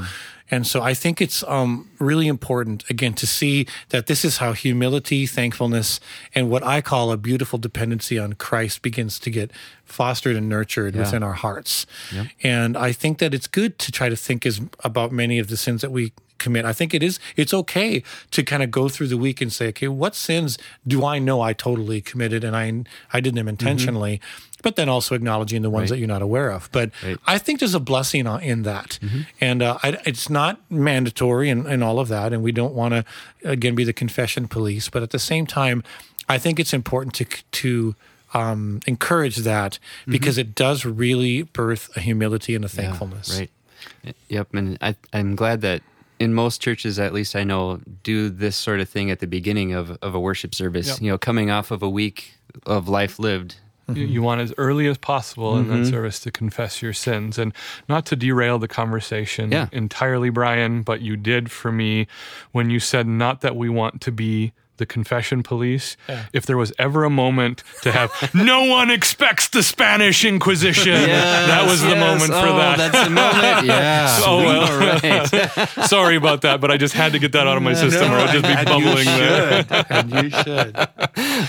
And 0.50 0.66
so 0.66 0.82
I 0.82 0.94
think 0.94 1.20
it's 1.20 1.44
um, 1.44 1.90
really 1.98 2.26
important, 2.26 2.84
again, 2.88 3.14
to 3.14 3.26
see 3.26 3.66
that 3.90 4.06
this 4.06 4.24
is 4.24 4.38
how 4.38 4.52
humility, 4.52 5.26
thankfulness, 5.26 6.00
and 6.34 6.50
what 6.50 6.62
I 6.62 6.80
call 6.80 7.12
a 7.12 7.16
beautiful 7.16 7.58
dependency 7.58 8.18
on 8.18 8.32
Christ 8.34 8.82
begins 8.82 9.18
to 9.20 9.30
get 9.30 9.50
fostered 9.84 10.36
and 10.36 10.48
nurtured 10.48 10.94
within 11.04 11.22
our 11.22 11.34
hearts. 11.34 11.86
And 12.42 12.76
I 12.76 12.92
think 12.92 13.18
that 13.18 13.34
it's 13.34 13.46
good 13.46 13.78
to 13.78 13.92
try 13.92 14.08
to 14.08 14.16
think 14.16 14.46
as 14.46 14.60
about 14.84 15.12
many 15.12 15.38
of 15.38 15.48
the 15.48 15.56
sins 15.56 15.80
that 15.82 15.90
we 15.90 16.12
commit. 16.38 16.64
I 16.64 16.73
think 16.73 16.94
it 16.94 17.02
is 17.02 17.19
it's 17.37 17.52
okay 17.52 18.02
to 18.31 18.43
kind 18.43 18.62
of 18.62 18.70
go 18.70 18.88
through 18.88 19.08
the 19.08 19.17
week 19.17 19.40
and 19.40 19.52
say, 19.52 19.69
okay, 19.69 19.88
what 19.88 20.14
sins 20.14 20.58
do 20.87 21.05
I 21.05 21.19
know 21.19 21.40
I 21.40 21.52
totally 21.52 22.00
committed 22.00 22.44
and 22.44 22.56
I 22.56 22.85
I 23.12 23.20
did 23.20 23.35
them 23.35 23.49
intentionally, 23.49 24.20
but 24.62 24.76
then 24.76 24.88
also 24.88 25.14
acknowledging 25.14 25.62
the 25.62 25.70
ones 25.70 25.90
that 25.90 25.99
you're 25.99 26.08
not 26.08 26.23
aware 26.23 26.50
of. 26.50 26.69
But 26.73 26.90
I 27.26 27.38
think 27.38 27.61
there's 27.61 27.75
a 27.75 27.81
blessing 27.81 28.26
in 28.26 28.62
that, 28.62 28.99
and 29.40 29.62
uh, 29.62 29.79
I, 29.82 29.99
it's 30.05 30.29
not 30.29 30.61
mandatory 30.70 31.50
and, 31.50 31.67
and 31.67 31.85
all 31.85 32.00
of 32.00 32.08
that, 32.08 32.32
and 32.32 32.43
we 32.43 32.52
don't 32.52 32.75
want 32.75 32.94
to 32.94 33.05
again 33.44 33.75
be 33.75 33.84
the 33.84 33.93
confession 33.93 34.49
police, 34.49 34.88
but 34.88 35.02
at 35.02 35.11
the 35.11 35.19
same 35.19 35.46
time, 35.46 35.82
I 36.29 36.38
think 36.38 36.58
it's 36.58 36.73
important 36.73 37.14
to 37.14 37.25
to 37.25 37.94
um, 38.34 38.81
encourage 38.87 39.37
that 39.37 39.79
because 40.06 40.38
it 40.38 40.55
does 40.55 40.84
really 40.84 41.43
birth 41.43 41.91
a 41.96 42.00
humility 42.00 42.55
and 42.55 42.64
a 42.64 42.69
thankfulness. 42.69 43.38
Right. 43.38 43.50
Yep. 44.29 44.55
And 44.55 44.79
I, 44.81 44.96
I'm 45.12 45.34
glad 45.34 45.61
that 45.62 45.82
in 46.19 46.35
most 46.35 46.61
churches, 46.61 46.99
at 46.99 47.12
least 47.12 47.37
I 47.37 47.44
know, 47.44 47.81
do 48.03 48.29
this 48.29 48.56
sort 48.56 48.81
of 48.81 48.88
thing 48.88 49.11
at 49.11 49.20
the 49.20 49.26
beginning 49.26 49.73
of, 49.73 49.97
of 50.03 50.15
a 50.15 50.20
worship 50.20 50.55
service. 50.55 50.88
Yep. 50.88 51.00
You 51.00 51.11
know, 51.12 51.19
coming 51.19 51.50
off 51.50 51.70
of 51.70 51.82
a 51.82 51.88
week 51.91 52.35
of 52.67 52.88
life 52.88 53.19
lived. 53.19 53.56
You- 53.93 54.05
You 54.06 54.20
want 54.23 54.43
as 54.43 54.53
early 54.59 54.87
as 54.87 54.99
possible 54.99 55.56
in 55.56 55.65
Mm-hmm. 55.65 55.85
that 55.85 55.88
service 55.88 56.20
to 56.20 56.31
confess 56.31 56.82
your 56.82 56.93
sins 56.93 57.38
and 57.38 57.55
not 57.88 58.05
to 58.06 58.17
derail 58.17 58.59
the 58.59 58.69
conversation 58.69 59.50
Yeah. 59.50 59.69
entirely, 59.73 60.29
Brian, 60.29 60.82
but 60.82 61.00
you 61.00 61.17
did 61.17 61.50
for 61.50 61.73
me 61.73 62.06
when 62.53 62.69
you 62.69 62.81
said 62.81 63.06
not 63.06 63.41
that 63.41 63.56
we 63.56 63.69
want 63.70 64.00
to 64.03 64.12
be 64.12 64.53
the 64.78 64.86
confession 64.86 65.42
police. 65.42 65.96
If 66.32 66.46
there 66.46 66.56
was 66.56 66.72
ever 66.78 67.04
a 67.04 67.10
moment 67.10 67.62
to 67.82 67.92
have 67.92 68.10
no 68.34 68.64
one 68.64 68.90
expects 68.90 69.48
the 69.48 69.62
Spanish 69.62 70.25
Inquisition, 70.25 70.92
that 70.94 71.66
was 71.69 71.82
the 71.82 71.88
Yes. 71.90 72.00
moment 72.00 72.32
for 72.32 72.48
Oh, 72.48 72.56
that. 72.58 72.78
That's 72.78 73.04
the 73.04 73.10
moment. 73.10 73.67
Yeah. 73.69 74.22
Oh, 74.24 74.36
well. 74.38 74.62
All 74.72 74.79
right. 74.79 75.69
Sorry 75.88 76.17
about 76.17 76.43
that, 76.43 76.60
but 76.60 76.70
I 76.70 76.76
just 76.76 76.94
had 76.94 77.12
to 77.12 77.19
get 77.19 77.32
that 77.32 77.46
out 77.46 77.56
of 77.56 77.62
my 77.62 77.74
system 77.74 78.10
or 78.12 78.17
I'd 78.17 78.31
just 78.32 78.44
be 78.44 78.50
and 78.50 78.67
bumbling 78.67 78.98
you 78.98 79.05
there. 79.05 79.62
should. 79.64 79.86
and 79.91 80.12
you 80.12 80.31
should. 80.31 80.88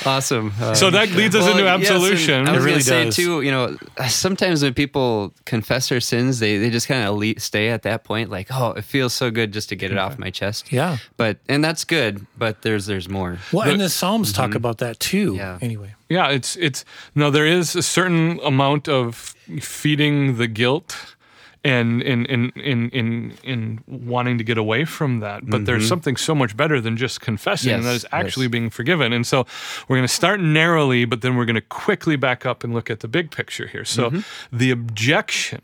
awesome. 0.06 0.52
Uh, 0.60 0.74
So 0.76 0.90
that 0.90 1.12
leads 1.12 1.36
us 1.36 1.44
Well, 1.44 1.52
into 1.58 1.64
yes, 1.64 1.90
absolution. 1.92 2.48
I 2.48 2.52
was 2.54 2.64
It 2.64 2.68
really 2.68 2.82
say 2.82 3.06
does. 3.06 3.16
too. 3.16 3.42
You 3.42 3.52
know, 3.52 3.78
sometimes 4.08 4.64
when 4.64 4.74
people 4.74 5.34
confess 5.46 5.90
their 5.90 6.00
sins, 6.02 6.40
they 6.40 6.58
they 6.58 6.70
just 6.70 6.88
kind 6.88 7.04
of 7.08 7.42
stay 7.42 7.70
at 7.70 7.84
that 7.84 8.04
point, 8.04 8.30
like, 8.30 8.48
oh, 8.52 8.72
it 8.72 8.84
feels 8.84 9.14
so 9.14 9.30
good 9.32 9.52
just 9.54 9.70
to 9.70 9.76
get 9.76 9.92
it 9.92 9.98
off 9.98 10.18
my 10.18 10.30
chest. 10.32 10.72
Yeah. 10.72 10.98
But 11.18 11.38
and 11.48 11.64
that's 11.64 11.84
good. 11.86 12.26
But 12.38 12.62
there's 12.64 12.86
there's 12.86 13.08
more. 13.10 13.19
Well, 13.52 13.70
and 13.70 13.80
the 13.80 13.90
Psalms 13.90 14.34
talk 14.34 14.50
mm-hmm. 14.50 14.58
about 14.58 14.78
that 14.80 15.00
too. 15.00 15.36
Yeah. 15.36 15.60
Anyway. 15.62 15.96
Yeah, 16.10 16.30
it's 16.30 16.56
it's 16.56 16.86
no, 17.16 17.30
there 17.30 17.46
is 17.46 17.76
a 17.76 17.84
certain 17.84 18.40
amount 18.44 18.88
of 18.90 19.16
feeding 19.62 20.38
the 20.38 20.48
guilt 20.48 21.16
and 21.64 22.02
in 22.02 22.26
in 22.26 22.50
in 22.52 22.90
in 22.90 23.34
in 23.44 23.84
wanting 23.88 24.38
to 24.38 24.44
get 24.44 24.58
away 24.58 24.86
from 24.86 25.20
that. 25.20 25.46
But 25.46 25.66
there's 25.66 25.84
mm-hmm. 25.84 25.90
something 25.90 26.16
so 26.16 26.34
much 26.34 26.56
better 26.56 26.80
than 26.80 26.96
just 26.96 27.22
confessing, 27.22 27.74
and 27.74 27.84
that 27.84 27.92
Yes, 27.92 28.04
is 28.04 28.06
actually 28.12 28.46
yes. 28.46 28.52
being 28.52 28.70
forgiven. 28.70 29.12
And 29.14 29.28
so 29.28 29.46
we're 29.88 29.98
going 29.98 30.08
to 30.08 30.14
start 30.14 30.40
narrowly, 30.40 31.06
but 31.06 31.22
then 31.22 31.36
we're 31.36 31.46
going 31.46 31.56
to 31.56 31.62
quickly 31.62 32.16
back 32.16 32.46
up 32.46 32.64
and 32.64 32.74
look 32.74 32.90
at 32.90 33.02
the 33.02 33.08
big 33.08 33.32
picture 33.32 33.68
here. 33.68 33.86
So 33.86 34.10
mm-hmm. 34.10 34.58
the 34.58 34.72
objection 34.72 35.62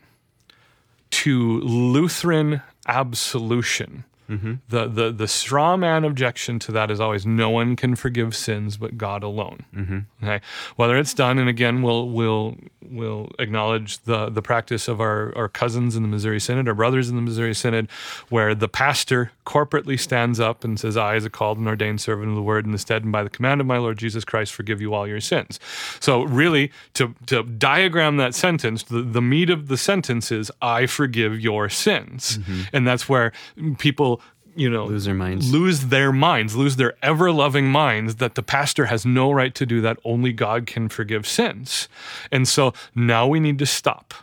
to 1.11 1.61
Lutheran 1.61 2.61
absolution 2.87 4.03
Mm-hmm. 4.29 4.53
The, 4.69 4.87
the 4.87 5.11
the 5.11 5.27
straw 5.27 5.77
man 5.77 6.03
objection 6.03 6.57
to 6.59 6.71
that 6.71 6.89
is 6.89 6.99
always 6.99 7.25
no 7.25 7.49
one 7.49 7.75
can 7.75 7.95
forgive 7.95 8.35
sins 8.35 8.77
but 8.77 8.97
God 8.97 9.23
alone. 9.23 9.65
Mm-hmm. 9.75 9.99
Okay, 10.23 10.41
whether 10.75 10.97
it's 10.97 11.13
done, 11.13 11.37
and 11.37 11.47
again, 11.47 11.81
we'll 11.83 12.09
we'll 12.09 12.55
we'll 12.81 13.29
acknowledge 13.37 13.99
the 13.99 14.29
the 14.29 14.41
practice 14.41 14.87
of 14.87 14.99
our 14.99 15.31
our 15.35 15.47
cousins 15.47 15.95
in 15.95 16.01
the 16.01 16.09
Missouri 16.09 16.39
Synod, 16.39 16.67
our 16.67 16.73
brothers 16.73 17.09
in 17.09 17.15
the 17.15 17.21
Missouri 17.21 17.53
Synod, 17.53 17.89
where 18.29 18.55
the 18.55 18.67
pastor 18.67 19.31
corporately 19.45 19.99
stands 19.99 20.39
up 20.39 20.63
and 20.63 20.79
says, 20.79 20.97
"I, 20.97 21.15
as 21.15 21.25
a 21.25 21.29
called 21.29 21.59
and 21.59 21.67
ordained 21.67 22.01
servant 22.01 22.29
of 22.29 22.35
the 22.35 22.41
Word, 22.41 22.65
in 22.65 22.71
the 22.71 22.79
stead 22.79 23.03
and 23.03 23.11
by 23.11 23.23
the 23.23 23.29
command 23.29 23.61
of 23.61 23.67
my 23.67 23.77
Lord 23.77 23.97
Jesus 23.97 24.25
Christ, 24.25 24.53
forgive 24.53 24.81
you 24.81 24.93
all 24.93 25.07
your 25.07 25.21
sins." 25.21 25.59
So, 25.99 26.23
really, 26.23 26.71
to 26.93 27.13
to 27.27 27.43
diagram 27.43 28.17
that 28.17 28.33
sentence, 28.33 28.83
the, 28.83 29.01
the 29.01 29.21
meat 29.21 29.51
of 29.51 29.67
the 29.67 29.77
sentence 29.77 30.31
is, 30.31 30.51
"I 30.61 30.87
forgive 30.87 31.39
your 31.39 31.69
sins," 31.69 32.39
mm-hmm. 32.39 32.61
and 32.73 32.87
that's 32.87 33.07
where 33.07 33.31
people 33.77 34.14
you 34.55 34.69
know 34.69 34.85
Lose 34.85 35.05
their 35.05 35.13
minds. 35.13 35.51
lose 35.51 35.85
their 35.87 36.11
minds 36.11 36.55
lose 36.55 36.75
their 36.77 36.93
ever 37.01 37.31
loving 37.31 37.67
minds 37.67 38.15
that 38.15 38.35
the 38.35 38.43
pastor 38.43 38.85
has 38.85 39.05
no 39.05 39.31
right 39.31 39.53
to 39.55 39.65
do 39.65 39.81
that. 39.81 39.97
Only 40.03 40.31
god 40.33 40.65
can 40.65 40.89
forgive 40.89 41.27
sins. 41.27 41.87
And 42.31 42.47
so 42.47 42.73
now 42.93 43.27
we 43.27 43.39
need 43.39 43.59
to 43.59 43.65
stop. 43.65 44.13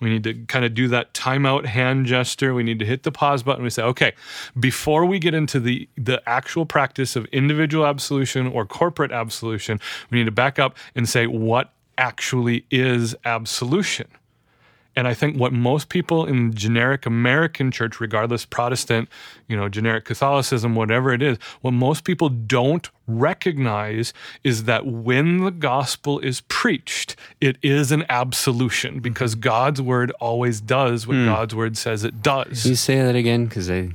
We 0.00 0.10
need 0.10 0.24
to 0.24 0.34
kind 0.46 0.64
of 0.64 0.74
do 0.74 0.88
that 0.88 1.14
timeout 1.14 1.66
hand 1.66 2.06
gesture. 2.06 2.52
We 2.52 2.62
need 2.64 2.78
to 2.80 2.84
hit 2.84 3.04
the 3.04 3.12
pause 3.12 3.42
button. 3.42 3.62
We 3.62 3.70
say 3.70 3.82
okay 3.82 4.12
before 4.58 5.04
we 5.06 5.18
get 5.18 5.34
into 5.34 5.60
the 5.60 5.88
the 5.96 6.22
actual 6.28 6.66
practice 6.66 7.16
of 7.16 7.26
individual 7.26 7.86
absolution 7.86 8.46
or 8.46 8.66
corporate 8.66 9.12
absolution 9.12 9.80
we 10.10 10.18
need 10.18 10.24
to 10.24 10.32
back 10.32 10.58
up 10.58 10.76
and 10.94 11.08
say 11.08 11.26
what 11.26 11.72
actually 11.96 12.64
is 12.70 13.14
absolution 13.24 14.08
and 14.96 15.08
I 15.08 15.14
think 15.14 15.36
what 15.36 15.52
most 15.52 15.88
people 15.88 16.26
in 16.26 16.54
generic 16.54 17.06
American 17.06 17.70
church, 17.70 18.00
regardless 18.00 18.44
Protestant, 18.44 19.08
you 19.48 19.56
know, 19.56 19.68
generic 19.68 20.04
Catholicism, 20.04 20.74
whatever 20.74 21.12
it 21.12 21.22
is, 21.22 21.38
what 21.62 21.72
most 21.72 22.04
people 22.04 22.28
don't 22.28 22.88
recognize 23.06 24.12
is 24.42 24.64
that 24.64 24.86
when 24.86 25.44
the 25.44 25.50
gospel 25.50 26.18
is 26.20 26.42
preached, 26.42 27.16
it 27.40 27.56
is 27.62 27.92
an 27.92 28.04
absolution 28.08 29.00
because 29.00 29.32
mm-hmm. 29.32 29.42
God's 29.42 29.82
word 29.82 30.10
always 30.20 30.60
does 30.60 31.06
what 31.06 31.16
mm. 31.16 31.26
God's 31.26 31.54
word 31.54 31.76
says 31.76 32.04
it 32.04 32.10
Can 32.10 32.20
does. 32.22 32.64
you 32.64 32.76
say 32.76 33.02
that 33.02 33.16
again? 33.16 33.46
Because 33.46 33.70
I, 33.70 33.90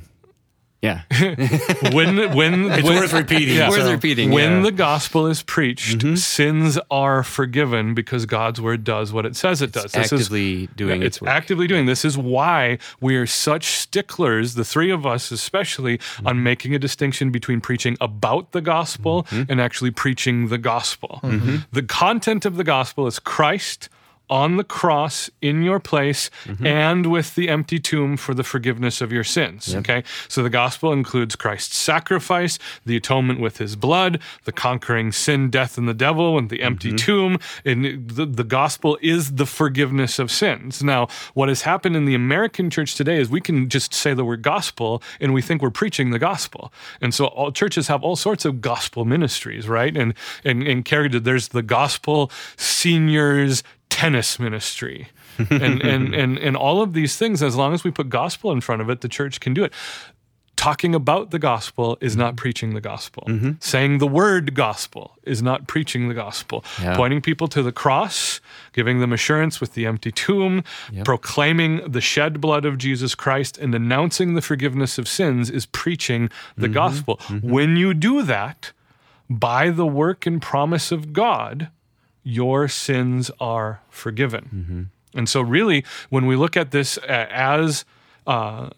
yeah, 0.82 1.02
when 1.92 2.34
when 2.34 2.70
It's 2.70 2.82
when, 2.82 2.96
worth 2.96 3.12
repeating. 3.12 3.56
Yeah. 3.56 3.68
worth 3.68 3.82
so- 3.82 3.90
repeating. 3.92 4.30
when 4.30 4.50
yeah. 4.58 4.62
the 4.62 4.72
gospel 4.72 5.26
is 5.26 5.42
preached, 5.42 6.02
sins 6.18 6.78
are 6.90 7.22
forgiven 7.22 7.92
because 7.94 8.24
God's 8.26 8.60
word 8.60 8.82
does 8.84 9.12
what 9.12 9.26
it 9.26 9.36
says 9.36 9.60
it 9.62 9.72
does. 9.72 9.92
This 9.92 10.12
is- 10.12 10.12
actively 10.22 10.68
doing 10.76 11.00
Yeah, 11.02 11.06
its 11.06 11.16
it's 11.18 11.22
work. 11.22 11.30
actively 11.30 11.66
doing. 11.66 11.86
This 11.86 12.04
is 12.04 12.16
why 12.16 12.78
we 13.00 13.16
are 13.16 13.26
such 13.26 13.64
sticklers, 13.66 14.54
the 14.54 14.64
three 14.64 14.90
of 14.90 15.06
us 15.06 15.30
especially, 15.30 15.98
Mm-hmm. 15.98 16.26
on 16.26 16.42
making 16.42 16.74
a 16.74 16.78
distinction 16.78 17.30
between 17.30 17.60
preaching 17.60 17.96
about 18.00 18.52
the 18.52 18.60
gospel 18.60 19.24
Mm-hmm. 19.24 19.50
and 19.50 19.60
actually 19.60 19.90
preaching 19.90 20.48
the 20.48 20.58
gospel. 20.58 21.20
The 21.72 21.82
content 21.82 22.44
of 22.46 22.56
the 22.56 22.64
gospel 22.64 23.06
is 23.06 23.18
Christ 23.18 23.88
on 24.30 24.56
the 24.56 24.64
cross 24.64 25.28
in 25.42 25.62
your 25.62 25.78
place 25.80 26.30
Mm-hmm. 26.44 26.66
and 26.66 27.06
with 27.06 27.34
the 27.34 27.48
empty 27.48 27.78
tomb 27.78 28.16
for 28.16 28.34
the 28.34 28.44
forgiveness 28.44 29.00
of 29.00 29.10
your 29.12 29.24
sins. 29.24 29.74
Okay. 29.74 30.02
So 30.28 30.42
the 30.42 30.50
gospel 30.50 30.92
includes 30.92 31.36
Christ's 31.36 31.76
sacrifice, 31.76 32.58
the 32.86 32.96
atonement 32.96 33.40
with 33.40 33.58
his 33.58 33.76
blood, 33.76 34.20
the 34.44 34.52
conquering 34.52 35.12
sin, 35.12 35.50
death, 35.50 35.76
and 35.76 35.88
the 35.88 35.94
devil, 35.94 36.38
and 36.38 36.48
the 36.50 36.62
empty 36.62 36.92
tomb. 36.94 37.38
And 37.64 38.08
the, 38.08 38.26
the 38.26 38.44
gospel 38.44 38.98
is 39.02 39.34
the 39.34 39.46
forgiveness 39.46 40.18
of 40.18 40.30
sins. 40.30 40.82
Now, 40.82 41.08
what 41.34 41.48
has 41.48 41.62
happened 41.62 41.96
in 41.96 42.04
the 42.04 42.14
American 42.14 42.70
church 42.70 42.94
today 42.94 43.18
is 43.20 43.28
we 43.28 43.40
can 43.40 43.68
just 43.68 43.92
say 43.92 44.14
the 44.14 44.24
word 44.24 44.42
gospel 44.42 45.02
and 45.20 45.34
we 45.34 45.42
think 45.42 45.62
we're 45.62 45.70
preaching 45.70 46.10
the 46.10 46.18
gospel. 46.18 46.72
And 47.00 47.12
so 47.14 47.26
all 47.26 47.50
churches 47.52 47.88
have 47.88 48.02
all 48.02 48.16
sorts 48.16 48.44
of 48.44 48.60
gospel 48.60 49.04
ministries, 49.04 49.68
right? 49.68 49.96
And 49.96 50.14
and 50.44 50.62
and 50.66 50.84
carried 50.84 51.12
there's 51.12 51.48
the 51.48 51.62
gospel 51.62 52.30
seniors 52.56 53.62
tennis 54.00 54.38
ministry. 54.38 55.08
and, 55.38 55.82
and 55.82 56.14
and 56.22 56.38
and 56.38 56.56
all 56.56 56.82
of 56.82 56.94
these 56.94 57.16
things, 57.16 57.42
as 57.42 57.54
long 57.54 57.74
as 57.74 57.84
we 57.84 57.90
put 57.90 58.08
gospel 58.08 58.50
in 58.50 58.60
front 58.60 58.80
of 58.80 58.88
it, 58.88 59.02
the 59.02 59.08
church 59.08 59.40
can 59.40 59.52
do 59.52 59.64
it. 59.64 59.72
Talking 60.56 60.94
about 60.94 61.30
the 61.30 61.38
gospel 61.38 61.96
is 62.02 62.16
not 62.16 62.36
preaching 62.36 62.74
the 62.74 62.82
gospel. 62.82 63.24
Mm-hmm. 63.26 63.52
Saying 63.60 63.96
the 63.96 64.06
word 64.06 64.54
gospel 64.54 65.16
is 65.22 65.42
not 65.42 65.66
preaching 65.66 66.08
the 66.08 66.14
gospel. 66.14 66.64
Yeah. 66.82 66.94
Pointing 66.96 67.22
people 67.22 67.48
to 67.48 67.62
the 67.62 67.72
cross, 67.72 68.42
giving 68.74 69.00
them 69.00 69.10
assurance 69.10 69.58
with 69.58 69.72
the 69.72 69.86
empty 69.86 70.12
tomb, 70.12 70.62
proclaiming 71.02 71.90
the 71.90 72.02
shed 72.02 72.42
blood 72.42 72.66
of 72.66 72.76
Jesus 72.76 73.14
Christ, 73.14 73.56
and 73.56 73.74
announcing 73.74 74.34
the 74.34 74.42
forgiveness 74.42 74.98
of 74.98 75.08
sins 75.08 75.48
is 75.48 75.64
preaching 75.64 76.28
the 76.56 76.66
mm-hmm. 76.66 76.74
gospel. 76.74 77.16
Mm-hmm. 77.16 77.50
When 77.50 77.76
you 77.76 77.94
do 77.94 78.22
that, 78.22 78.72
by 79.30 79.70
the 79.70 79.86
work 79.86 80.26
and 80.26 80.42
promise 80.42 80.92
of 80.92 81.14
God, 81.14 81.70
your 82.22 82.68
sins 82.68 83.30
are 83.40 83.80
forgiven. 83.88 84.90
And 85.14 85.28
so, 85.28 85.40
really, 85.40 85.84
when 86.08 86.26
we 86.26 86.36
look 86.36 86.56
at 86.56 86.70
this 86.70 86.98
uh, 86.98 87.26
as 87.30 87.84
uh, 88.26 88.70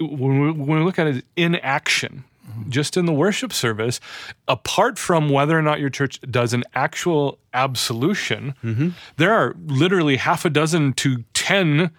when, 0.00 0.40
we, 0.40 0.50
when 0.52 0.78
we 0.78 0.84
look 0.84 0.98
at 0.98 1.06
it 1.06 1.24
in 1.36 1.56
action, 1.56 2.24
just 2.68 2.96
in 2.96 3.04
the 3.04 3.12
worship 3.12 3.52
service, 3.52 4.00
apart 4.48 4.98
from 4.98 5.28
whether 5.28 5.58
or 5.58 5.62
not 5.62 5.80
your 5.80 5.90
church 5.90 6.20
does 6.30 6.54
an 6.54 6.64
actual 6.74 7.38
absolution, 7.52 8.54
there 9.16 9.32
are 9.32 9.54
literally 9.66 10.16
half 10.16 10.44
a 10.44 10.50
dozen 10.50 10.92
to 10.94 11.24
10 11.34 11.90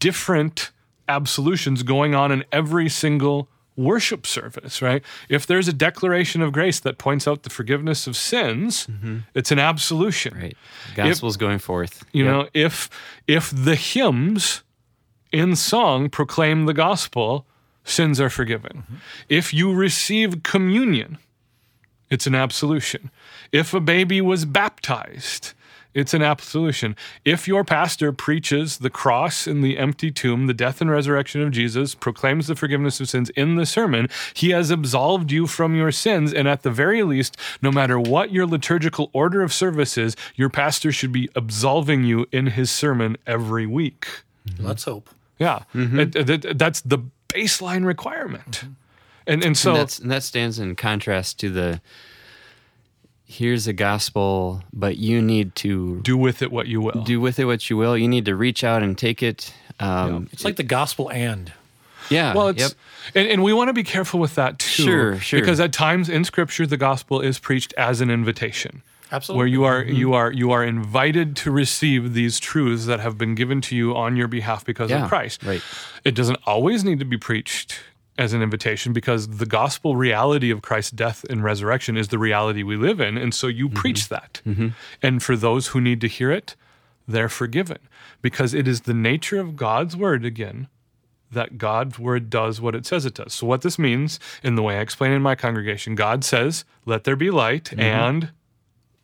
different 0.00 0.72
absolutions 1.08 1.82
going 1.82 2.14
on 2.14 2.32
in 2.32 2.44
every 2.50 2.88
single 2.88 3.48
worship 3.76 4.26
service, 4.26 4.80
right? 4.80 5.02
If 5.28 5.46
there's 5.46 5.68
a 5.68 5.72
declaration 5.72 6.42
of 6.42 6.52
grace 6.52 6.80
that 6.80 6.98
points 6.98 7.26
out 7.26 7.42
the 7.42 7.50
forgiveness 7.50 8.06
of 8.06 8.16
sins, 8.16 8.86
mm-hmm. 8.86 9.18
it's 9.34 9.50
an 9.50 9.58
absolution. 9.58 10.36
right. 10.38 10.56
Gospel's 10.94 11.36
going 11.36 11.58
forth. 11.58 12.04
You 12.12 12.24
Yep. 12.24 12.32
know, 12.32 12.48
if 12.54 12.88
if 13.26 13.50
the 13.50 13.74
hymns 13.74 14.62
in 15.32 15.56
song 15.56 16.08
proclaim 16.08 16.66
the 16.66 16.74
gospel, 16.74 17.46
sins 17.82 18.20
are 18.20 18.30
forgiven. 18.30 18.84
Mm-hmm. 18.84 18.94
If 19.28 19.52
you 19.52 19.72
receive 19.74 20.42
communion, 20.42 21.18
it's 22.10 22.26
an 22.26 22.34
absolution. 22.34 23.10
If 23.50 23.74
a 23.74 23.80
baby 23.80 24.20
was 24.20 24.44
baptized, 24.44 25.52
it's 25.94 26.12
an 26.12 26.22
absolution. 26.22 26.96
If 27.24 27.46
your 27.48 27.64
pastor 27.64 28.12
preaches 28.12 28.78
the 28.78 28.90
cross 28.90 29.46
and 29.46 29.62
the 29.62 29.78
empty 29.78 30.10
tomb, 30.10 30.46
the 30.46 30.54
death 30.54 30.80
and 30.80 30.90
resurrection 30.90 31.40
of 31.40 31.50
Jesus, 31.52 31.94
proclaims 31.94 32.46
the 32.48 32.56
forgiveness 32.56 33.00
of 33.00 33.08
sins 33.08 33.30
in 33.30 33.54
the 33.56 33.64
sermon, 33.64 34.08
he 34.34 34.50
has 34.50 34.70
absolved 34.70 35.30
you 35.30 35.46
from 35.46 35.74
your 35.76 35.92
sins. 35.92 36.32
And 36.32 36.48
at 36.48 36.62
the 36.62 36.70
very 36.70 37.02
least, 37.02 37.36
no 37.62 37.70
matter 37.70 37.98
what 37.98 38.32
your 38.32 38.46
liturgical 38.46 39.10
order 39.12 39.42
of 39.42 39.52
service 39.52 39.96
is, 39.96 40.16
your 40.34 40.50
pastor 40.50 40.90
should 40.92 41.12
be 41.12 41.28
absolving 41.34 42.04
you 42.04 42.26
in 42.32 42.48
his 42.48 42.70
sermon 42.70 43.16
every 43.26 43.66
week. 43.66 44.06
Mm-hmm. 44.48 44.66
Let's 44.66 44.84
hope. 44.84 45.08
Yeah. 45.38 45.60
Mm-hmm. 45.74 46.00
It- 46.00 46.30
it- 46.30 46.58
that's 46.58 46.80
the 46.80 46.98
baseline 47.28 47.84
requirement. 47.86 48.50
Mm-hmm. 48.62 48.72
And, 49.26 49.44
and 49.44 49.56
so 49.56 49.70
and, 49.70 49.80
that's, 49.80 49.98
and 50.00 50.10
that 50.10 50.22
stands 50.22 50.58
in 50.58 50.76
contrast 50.76 51.40
to 51.40 51.48
the 51.50 51.80
here's 53.38 53.66
a 53.66 53.72
gospel, 53.72 54.62
but 54.72 54.96
you 54.96 55.20
need 55.20 55.54
to 55.56 56.00
do 56.02 56.16
with 56.16 56.42
it 56.42 56.50
what 56.52 56.66
you 56.66 56.80
will. 56.80 57.02
do 57.04 57.20
with 57.20 57.38
it 57.38 57.44
what 57.46 57.68
you 57.68 57.76
will. 57.76 57.96
You 57.96 58.08
need 58.08 58.24
to 58.26 58.34
reach 58.36 58.62
out 58.64 58.82
and 58.82 58.96
take 58.96 59.22
it. 59.22 59.52
Um, 59.80 60.28
It's 60.32 60.44
like 60.44 60.56
the 60.56 60.62
gospel 60.62 61.10
and. 61.10 61.52
yeah. 62.10 62.34
Well, 62.34 62.48
it's 62.48 62.60
yep. 62.62 62.72
and, 63.14 63.28
and 63.28 63.42
we 63.42 63.52
want 63.52 63.68
to 63.68 63.72
be 63.72 63.82
careful 63.84 64.20
with 64.20 64.34
that 64.36 64.58
too. 64.58 64.82
Sure, 64.84 65.18
sure. 65.18 65.40
Because 65.40 65.58
at 65.60 65.72
times 65.72 66.08
in 66.08 66.24
Scripture, 66.24 66.66
the 66.66 66.76
gospel 66.76 67.20
is 67.20 67.38
preached 67.38 67.74
as 67.76 68.00
an 68.00 68.10
invitation, 68.10 68.82
Absolutely. 69.10 69.38
where 69.38 69.46
you 69.48 69.64
are 69.64 69.82
you 69.82 70.14
are 70.14 70.30
you 70.32 70.50
are 70.52 70.62
invited 70.64 71.34
to 71.36 71.50
receive 71.50 72.14
these 72.14 72.38
truths 72.38 72.86
that 72.86 73.00
have 73.00 73.16
been 73.18 73.34
given 73.34 73.60
to 73.62 73.74
you 73.76 73.96
on 73.96 74.16
your 74.16 74.28
behalf 74.28 74.64
because 74.64 74.90
Yeah, 74.90 75.04
of 75.04 75.08
Christ. 75.08 75.42
right. 75.42 75.62
It 76.04 76.14
doesn't 76.14 76.38
always 76.46 76.84
need 76.84 76.98
to 77.00 77.04
be 77.04 77.16
preached 77.18 77.80
as 78.16 78.32
an 78.32 78.42
invitation 78.42 78.92
because 78.92 79.28
the 79.38 79.46
gospel 79.46 79.96
reality 79.96 80.50
of 80.50 80.62
Christ's 80.62 80.92
death 80.92 81.24
and 81.28 81.42
resurrection 81.42 81.96
is 81.96 82.08
the 82.08 82.18
reality 82.18 82.62
we 82.62 82.76
live 82.76 83.00
in, 83.00 83.16
and 83.16 83.34
so 83.34 83.46
you 83.46 83.66
mm-hmm. 83.66 83.76
preach 83.76 84.08
that. 84.08 84.40
Mm-hmm. 84.46 84.68
And 85.02 85.22
for 85.22 85.36
those 85.36 85.68
who 85.68 85.80
need 85.80 86.00
to 86.00 86.08
hear 86.08 86.30
it, 86.30 86.54
they're 87.06 87.28
forgiven 87.28 87.78
because 88.22 88.54
it 88.54 88.66
is 88.66 88.82
the 88.82 88.94
nature 88.94 89.38
of 89.38 89.56
God's 89.56 89.96
word 89.96 90.24
again 90.24 90.68
that 91.34 91.58
God's 91.58 91.98
word 91.98 92.30
does 92.30 92.60
what 92.60 92.74
it 92.74 92.86
says 92.86 93.04
it 93.04 93.14
does. 93.14 93.34
So, 93.34 93.46
what 93.46 93.62
this 93.62 93.78
means, 93.78 94.18
in 94.42 94.54
the 94.54 94.62
way 94.62 94.78
I 94.78 94.80
explain 94.80 95.12
in 95.12 95.20
my 95.22 95.34
congregation, 95.34 95.94
God 95.94 96.24
says, 96.24 96.64
Let 96.86 97.04
there 97.04 97.16
be 97.16 97.30
light, 97.30 97.64
mm-hmm. 97.64 97.80
and 97.80 98.30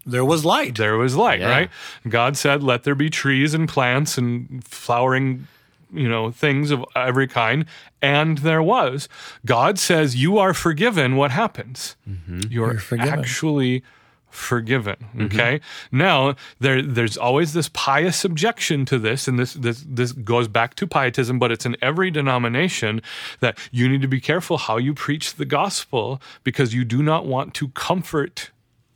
There 0.06 0.24
was 0.24 0.44
light. 0.44 0.76
there 0.76 0.96
was 0.96 1.16
light, 1.16 1.40
Yeah. 1.40 1.50
right? 1.50 1.70
God 2.08 2.36
said, 2.36 2.62
Let 2.62 2.84
there 2.84 2.94
be 2.94 3.10
trees 3.10 3.52
and 3.52 3.68
plants 3.68 4.16
and 4.16 4.64
flowering, 4.64 5.46
you 5.92 6.09
know, 6.09 6.30
things 6.30 6.70
of 6.70 6.85
every 6.94 7.28
kind, 7.28 7.66
and 8.00 8.38
there 8.38 8.62
was. 8.62 9.09
God 9.44 9.78
says, 9.78 10.16
You 10.16 10.38
are 10.38 10.54
forgiven. 10.54 11.16
What 11.16 11.30
happens? 11.30 11.97
Mm-hmm. 12.09 12.40
You're, 12.50 12.73
You're 12.73 12.80
forgiven. 12.80 13.18
actually 13.18 13.82
forgiven. 14.30 14.97
Mm-hmm. 14.97 15.25
Okay. 15.26 15.61
Now 15.90 16.37
there 16.61 16.80
there's 16.82 17.16
always 17.16 17.52
this 17.52 17.68
pious 17.73 18.25
objection 18.25 18.85
to 18.87 18.99
this, 18.99 19.28
and 19.28 19.38
this 19.38 19.54
this 19.54 19.85
this 19.87 20.12
goes 20.12 20.49
back 20.49 20.75
to 20.76 20.87
pietism, 20.87 21.38
but 21.38 21.50
it's 21.50 21.66
in 21.66 21.76
every 21.82 22.11
denomination 22.11 23.02
that 23.40 23.59
you 23.70 23.88
need 23.88 24.02
to 24.02 24.09
be 24.09 24.20
careful 24.20 24.56
how 24.56 24.76
you 24.76 24.94
preach 24.94 25.35
the 25.35 25.44
gospel 25.44 26.20
because 26.44 26.73
you 26.75 26.85
do 26.85 27.02
not 27.02 27.26
want 27.26 27.54
to 27.54 27.68
comfort 27.68 28.50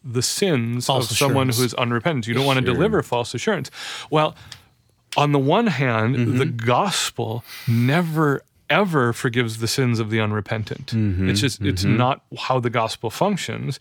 the 0.05 0.23
sins 0.23 0.87
False 0.87 1.11
of 1.11 1.17
someone 1.17 1.49
who 1.49 1.65
is 1.65 1.75
unrepentant. 1.75 2.27
You 2.27 2.35
don't 2.35 2.47
want 2.47 2.59
to 2.59 2.65
deliver 2.65 3.03
false 3.03 3.35
assurance. 3.35 3.71
Well, 4.11 4.37
on 5.17 5.33
the 5.33 5.39
one 5.39 5.67
hand, 5.69 6.17
Mm-hmm. 6.17 6.39
the 6.39 6.47
gospel 6.47 7.45
never 7.69 8.43
ever 8.71 9.13
forgives 9.13 9.59
the 9.59 9.69
sins 9.69 10.01
of 10.01 10.09
the 10.11 10.19
unrepentant. 10.21 10.87
Mm-hmm. 10.87 11.29
It's 11.29 11.41
just 11.41 11.61
it's 11.63 11.85
not 11.85 12.23
how 12.39 12.61
the 12.61 12.71
gospel 12.71 13.11
functions. 13.11 13.79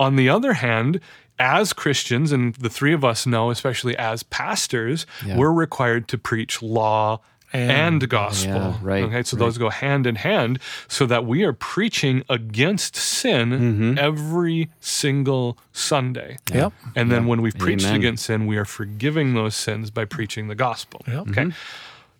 On 0.00 0.16
the 0.16 0.28
other 0.28 0.54
hand, 0.54 1.00
as 1.38 1.72
Christians, 1.72 2.32
and 2.32 2.54
the 2.56 2.68
three 2.68 2.92
of 2.92 3.04
us 3.04 3.26
know, 3.26 3.50
especially 3.50 3.96
as 3.96 4.22
pastors, 4.24 5.06
Yeah. 5.24 5.36
we're 5.36 5.52
required 5.52 6.08
to 6.08 6.18
preach 6.18 6.62
law 6.62 7.20
and, 7.54 8.08
gospel. 8.08 8.52
Yeah, 8.52 8.78
right, 8.82 9.04
Okay, 9.04 9.22
so 9.22 9.36
right. 9.36 9.44
those 9.44 9.58
go 9.58 9.70
hand 9.70 10.06
in 10.06 10.16
hand, 10.16 10.58
so 10.88 11.06
that 11.06 11.24
we 11.24 11.44
are 11.44 11.52
preaching 11.52 12.24
against 12.28 12.96
sin 12.96 13.50
Mm-hmm. 13.50 13.98
every 13.98 14.70
single 14.80 15.56
Sunday. 15.72 16.38
Yep. 16.52 16.72
And 16.96 17.10
then 17.10 17.26
when 17.26 17.40
we've 17.42 17.56
preached 17.56 17.86
Amen. 17.86 17.96
against 17.96 18.26
sin, 18.26 18.46
we 18.46 18.56
are 18.56 18.64
forgiving 18.64 19.34
those 19.34 19.54
sins 19.54 19.90
by 19.90 20.04
preaching 20.04 20.48
the 20.48 20.54
gospel. 20.54 21.02
Yep. 21.06 21.28
Okay. 21.28 21.50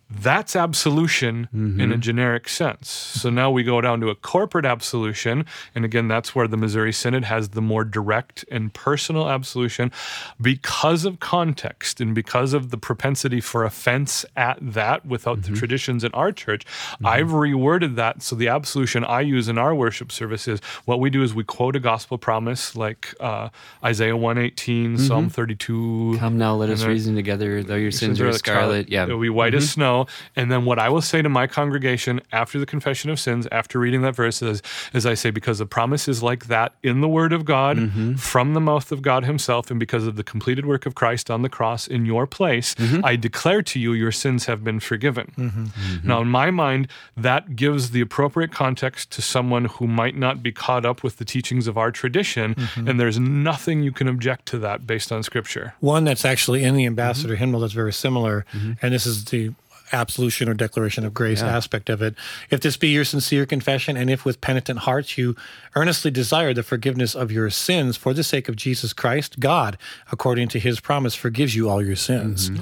That's 0.09 0.55
absolution 0.55 1.49
in 1.53 1.91
a 1.91 1.97
generic 1.97 2.47
sense. 2.47 2.89
So 2.89 3.29
now 3.29 3.49
we 3.51 3.63
go 3.63 3.81
down 3.81 3.99
to 4.01 4.09
a 4.09 4.15
corporate 4.15 4.65
absolution. 4.65 5.45
And 5.73 5.83
again, 5.83 6.07
that's 6.07 6.35
where 6.35 6.47
the 6.47 6.57
Missouri 6.57 6.93
Synod 6.93 7.23
has 7.25 7.49
the 7.49 7.61
more 7.61 7.83
direct 7.83 8.45
and 8.51 8.73
personal 8.73 9.29
absolution 9.29 9.91
because 10.41 11.05
of 11.05 11.19
context 11.19 11.99
and 11.99 12.13
because 12.13 12.53
of 12.53 12.69
the 12.69 12.77
propensity 12.77 13.41
for 13.41 13.65
offense 13.65 14.25
at 14.35 14.57
that 14.61 15.05
without 15.05 15.41
the 15.43 15.51
traditions 15.51 16.03
in 16.03 16.11
our 16.13 16.31
church. 16.31 16.65
I've 17.03 17.29
reworded 17.29 17.95
that. 17.95 18.21
So 18.21 18.35
the 18.35 18.47
absolution 18.47 19.03
I 19.03 19.21
use 19.21 19.47
in 19.47 19.57
our 19.57 19.73
worship 19.73 20.11
service 20.11 20.47
is 20.47 20.59
what 20.85 20.99
we 20.99 21.09
do 21.09 21.23
is 21.23 21.33
we 21.33 21.43
quote 21.43 21.75
a 21.75 21.79
gospel 21.79 22.17
promise 22.17 22.75
like 22.75 23.13
uh, 23.19 23.49
Isaiah 23.83 24.15
118, 24.17 24.97
Psalm 24.97 25.29
32. 25.29 26.17
Come 26.19 26.37
now, 26.37 26.55
let 26.55 26.69
us 26.69 26.83
reason 26.83 27.15
together. 27.15 27.63
Though 27.63 27.75
your 27.75 27.91
sins 27.91 28.17
sins 28.17 28.21
are 28.21 28.31
like 28.31 28.39
scarlet, 28.39 28.89
yeah, 28.89 29.05
Mm-hmm. 29.05 29.11
It'll 29.11 29.21
be 29.21 29.29
white 29.29 29.53
as 29.53 29.69
snow. 29.69 30.04
And 30.35 30.51
then 30.51 30.65
what 30.65 30.79
I 30.79 30.89
will 30.89 31.01
say 31.01 31.21
to 31.21 31.29
my 31.29 31.47
congregation 31.47 32.21
after 32.31 32.59
the 32.59 32.65
confession 32.65 33.09
of 33.09 33.19
sins, 33.19 33.47
after 33.51 33.79
reading 33.79 34.01
that 34.03 34.15
verse, 34.15 34.41
is, 34.41 34.61
is 34.93 35.05
I 35.05 35.13
say, 35.13 35.31
because 35.31 35.59
the 35.59 35.65
promise 35.65 36.07
is 36.07 36.21
like 36.23 36.47
that 36.47 36.73
in 36.83 37.01
the 37.01 37.07
word 37.07 37.33
of 37.33 37.45
God, 37.45 37.77
Mm-hmm. 37.77 38.15
from 38.15 38.53
the 38.53 38.59
mouth 38.61 38.91
of 38.91 39.01
God 39.01 39.25
Himself, 39.25 39.69
and 39.71 39.79
because 39.79 40.07
of 40.07 40.15
the 40.15 40.23
completed 40.23 40.65
work 40.65 40.85
of 40.85 40.95
Christ 40.95 41.29
on 41.29 41.41
the 41.41 41.49
cross 41.49 41.87
in 41.87 42.05
your 42.05 42.25
place, 42.27 42.73
Mm-hmm. 42.75 43.05
I 43.05 43.15
declare 43.15 43.61
to 43.63 43.79
you 43.79 43.93
your 43.93 44.11
sins 44.11 44.45
have 44.45 44.63
been 44.63 44.79
forgiven. 44.79 45.31
Mm-hmm. 45.37 46.07
Now, 46.07 46.21
in 46.21 46.27
my 46.27 46.51
mind, 46.51 46.87
that 47.17 47.55
gives 47.55 47.91
the 47.91 48.01
appropriate 48.01 48.51
context 48.51 49.11
to 49.11 49.21
someone 49.21 49.65
who 49.65 49.87
might 49.87 50.15
not 50.15 50.41
be 50.43 50.51
caught 50.51 50.85
up 50.85 51.03
with 51.03 51.17
the 51.17 51.25
teachings 51.25 51.67
of 51.67 51.77
our 51.77 51.91
tradition, 51.91 52.55
Mm-hmm. 52.55 52.87
and 52.87 52.99
there's 52.99 53.19
nothing 53.19 53.81
you 53.83 53.91
can 53.91 54.07
object 54.07 54.45
to 54.47 54.57
that 54.59 54.85
based 54.87 55.11
on 55.11 55.23
Scripture. 55.23 55.73
One 55.79 56.03
that's 56.03 56.25
actually 56.25 56.63
in 56.63 56.75
the 56.75 56.85
ambassador 56.85 57.33
Mm-hmm. 57.33 57.39
hymnal 57.39 57.59
that's 57.61 57.73
very 57.73 57.93
similar, 57.93 58.45
and 58.81 58.93
this 58.93 59.05
is 59.05 59.25
the 59.25 59.51
absolution 59.95 60.47
or 60.49 60.53
declaration 60.53 61.05
of 61.05 61.13
grace 61.13 61.41
aspect 61.41 61.89
of 61.89 62.01
it. 62.01 62.15
If 62.49 62.61
this 62.61 62.77
be 62.77 62.89
your 62.89 63.05
sincere 63.05 63.45
confession, 63.45 63.97
and 63.97 64.09
if 64.09 64.25
with 64.25 64.41
penitent 64.41 64.79
hearts 64.79 65.17
you 65.17 65.35
earnestly 65.75 66.11
desire 66.11 66.53
the 66.53 66.63
forgiveness 66.63 67.15
of 67.15 67.31
your 67.31 67.49
sins 67.49 67.97
for 67.97 68.13
the 68.13 68.23
sake 68.23 68.49
of 68.49 68.55
Jesus 68.55 68.93
Christ, 68.93 69.39
God, 69.39 69.77
according 70.11 70.49
to 70.49 70.59
his 70.59 70.79
promise, 70.79 71.15
forgives 71.15 71.55
you 71.55 71.69
all 71.69 71.83
your 71.83 71.95
sins. 71.95 72.49
Mm-hmm. 72.49 72.61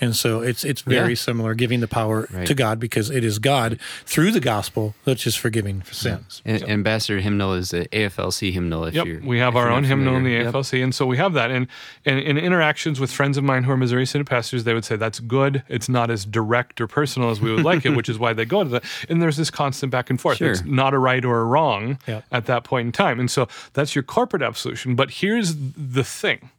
And 0.00 0.14
so 0.16 0.40
it's 0.40 0.64
it's 0.64 0.82
very. 0.82 1.10
Yeah. 1.10 1.14
similar, 1.14 1.54
giving 1.54 1.80
the 1.80 1.86
power 1.88 2.26
Right. 2.32 2.46
to 2.46 2.54
God 2.54 2.80
because 2.80 3.08
it 3.10 3.22
is 3.24 3.38
God 3.38 3.78
through 4.04 4.32
the 4.32 4.40
gospel 4.40 4.94
which 5.04 5.26
is 5.26 5.36
forgiving 5.36 5.80
for 5.82 5.94
sins. 5.94 6.42
And 6.44 6.62
Ambassador 6.68 7.20
hymnal 7.20 7.54
is 7.54 7.70
the 7.70 7.86
AFLC 7.92 8.52
hymnal. 8.52 8.84
If 8.86 8.94
Yep, 8.94 9.06
you're, 9.06 9.20
we 9.20 9.38
have 9.38 9.54
if 9.54 9.58
our 9.58 9.64
you're 9.66 9.72
own 9.72 9.82
not 9.82 9.88
hymnal 9.88 10.16
in 10.16 10.24
the. 10.24 10.30
Yep. 10.32 10.52
AFLC, 10.54 10.82
and 10.82 10.94
so 10.94 11.06
we 11.06 11.16
have 11.18 11.32
that. 11.34 11.50
And, 11.50 11.68
and 12.04 12.18
in 12.18 12.36
interactions 12.38 12.98
with 12.98 13.10
friends 13.12 13.36
of 13.38 13.44
mine 13.44 13.62
who 13.64 13.70
are 13.72 13.76
Missouri 13.76 14.04
Synod 14.06 14.26
pastors, 14.26 14.64
they 14.64 14.74
would 14.74 14.84
say 14.84 14.96
that's 14.96 15.20
good. 15.20 15.62
It's 15.68 15.88
not 15.88 16.10
as 16.10 16.24
direct 16.24 16.80
or 16.80 16.86
personal 16.88 17.30
as 17.30 17.40
we 17.40 17.54
would 17.54 17.64
like 17.64 17.86
it, 17.86 17.90
which 17.96 18.08
is 18.08 18.18
why 18.18 18.32
they 18.32 18.44
go 18.44 18.64
to 18.64 18.70
that. 18.70 18.84
And 19.08 19.22
there's 19.22 19.36
this 19.36 19.50
constant 19.50 19.92
back 19.92 20.10
and 20.10 20.20
forth. 20.20 20.38
Sure. 20.38 20.50
It's 20.50 20.64
not 20.64 20.92
a 20.94 20.98
right 20.98 21.24
or 21.24 21.40
a 21.40 21.44
wrong 21.44 21.98
Yep. 22.08 22.24
at 22.32 22.46
that 22.46 22.64
point 22.64 22.86
in 22.86 22.92
time. 22.92 23.20
And 23.20 23.30
so 23.30 23.46
that's 23.74 23.94
your 23.94 24.02
corporate 24.02 24.42
absolution. 24.42 24.94
But 24.96 25.10
here's 25.10 25.54
the 25.56 26.04
thing. 26.04 26.50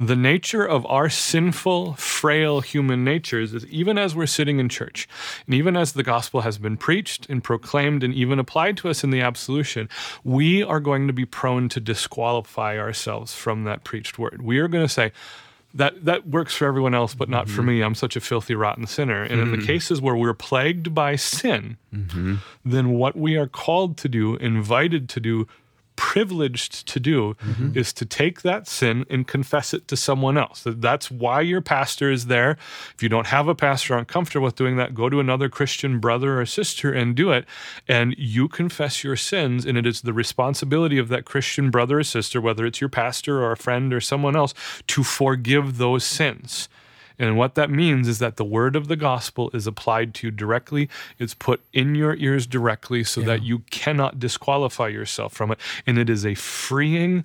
The 0.00 0.16
nature 0.16 0.64
of 0.64 0.86
our 0.86 1.10
sinful, 1.10 1.94
frail 1.94 2.62
human 2.62 3.04
natures 3.04 3.52
is 3.52 3.66
even 3.66 3.98
as 3.98 4.16
we're 4.16 4.26
sitting 4.26 4.58
in 4.58 4.70
church, 4.70 5.06
and 5.44 5.54
even 5.54 5.76
as 5.76 5.92
the 5.92 6.02
gospel 6.02 6.40
has 6.40 6.56
been 6.56 6.78
preached 6.78 7.28
and 7.28 7.44
proclaimed 7.44 8.02
and 8.02 8.14
even 8.14 8.38
applied 8.38 8.78
to 8.78 8.88
us 8.88 9.04
in 9.04 9.10
the 9.10 9.20
absolution, 9.20 9.90
we 10.24 10.62
are 10.62 10.80
going 10.80 11.06
to 11.06 11.12
be 11.12 11.26
prone 11.26 11.68
to 11.68 11.80
disqualify 11.80 12.78
ourselves 12.78 13.34
from 13.34 13.64
that 13.64 13.84
preached 13.84 14.18
word. 14.18 14.40
We 14.40 14.58
are 14.58 14.68
going 14.68 14.86
to 14.86 14.92
say, 14.92 15.12
that 15.74 16.04
that 16.04 16.26
works 16.26 16.54
for 16.56 16.66
everyone 16.66 16.94
else, 16.94 17.14
but 17.14 17.28
not 17.28 17.48
for 17.48 17.60
mm-hmm. 17.60 17.66
me. 17.66 17.82
I'm 17.82 17.94
such 17.94 18.16
a 18.16 18.20
filthy, 18.20 18.54
rotten 18.54 18.86
sinner. 18.86 19.22
And 19.22 19.40
in 19.40 19.52
the 19.52 19.58
mm-hmm. 19.58 19.66
cases 19.66 20.00
where 20.00 20.16
we're 20.16 20.34
plagued 20.34 20.94
by 20.94 21.16
sin, 21.16 21.76
mm-hmm. 21.94 22.36
then 22.64 22.90
what 22.90 23.16
we 23.16 23.36
are 23.36 23.46
called 23.46 23.96
to 23.98 24.08
do, 24.08 24.34
invited 24.36 25.08
to 25.10 25.20
do, 25.20 25.46
privileged 26.00 26.88
to 26.88 26.98
do 26.98 27.34
mm-hmm. 27.34 27.76
is 27.76 27.92
to 27.92 28.06
take 28.06 28.40
that 28.40 28.66
sin 28.66 29.04
and 29.10 29.28
confess 29.28 29.74
it 29.74 29.86
to 29.86 29.94
someone 29.98 30.38
else. 30.38 30.62
That's 30.64 31.10
why 31.10 31.42
your 31.42 31.60
pastor 31.60 32.10
is 32.10 32.24
there. 32.24 32.52
If 32.94 33.02
you 33.02 33.10
don't 33.10 33.26
have 33.26 33.48
a 33.48 33.54
pastor, 33.54 33.94
aren't 33.94 34.08
with 34.40 34.56
doing 34.56 34.78
that, 34.78 34.94
go 34.94 35.10
to 35.10 35.20
another 35.20 35.50
Christian 35.50 36.00
brother 36.00 36.40
or 36.40 36.46
sister 36.46 36.90
and 36.90 37.14
do 37.14 37.32
it. 37.32 37.44
And 37.86 38.14
you 38.16 38.48
confess 38.48 39.04
your 39.04 39.14
sins, 39.14 39.66
and 39.66 39.76
it 39.76 39.86
is 39.86 40.00
the 40.00 40.14
responsibility 40.14 40.96
of 40.96 41.08
that 41.08 41.26
Christian 41.26 41.70
brother 41.70 41.98
or 41.98 42.04
sister, 42.04 42.40
whether 42.40 42.64
it's 42.64 42.80
your 42.80 42.88
pastor 42.88 43.42
or 43.42 43.52
a 43.52 43.56
friend 43.58 43.92
or 43.92 44.00
someone 44.00 44.34
else, 44.34 44.54
to 44.86 45.04
forgive 45.04 45.76
those 45.76 46.02
sins. 46.02 46.70
And 47.20 47.36
what 47.36 47.54
that 47.54 47.70
means 47.70 48.08
is 48.08 48.18
that 48.18 48.36
the 48.36 48.44
word 48.44 48.74
of 48.74 48.88
the 48.88 48.96
gospel 48.96 49.50
is 49.52 49.66
applied 49.66 50.14
to 50.14 50.28
you 50.28 50.30
directly. 50.30 50.88
It's 51.18 51.34
put 51.34 51.60
in 51.72 51.94
your 51.94 52.16
ears 52.16 52.46
directly 52.46 53.04
so 53.04 53.20
that 53.20 53.42
you 53.42 53.60
cannot 53.70 54.18
disqualify 54.18 54.88
yourself 54.88 55.34
from 55.34 55.52
it. 55.52 55.58
And 55.86 55.98
it 55.98 56.08
is 56.08 56.24
a 56.24 56.34
freeing, 56.34 57.24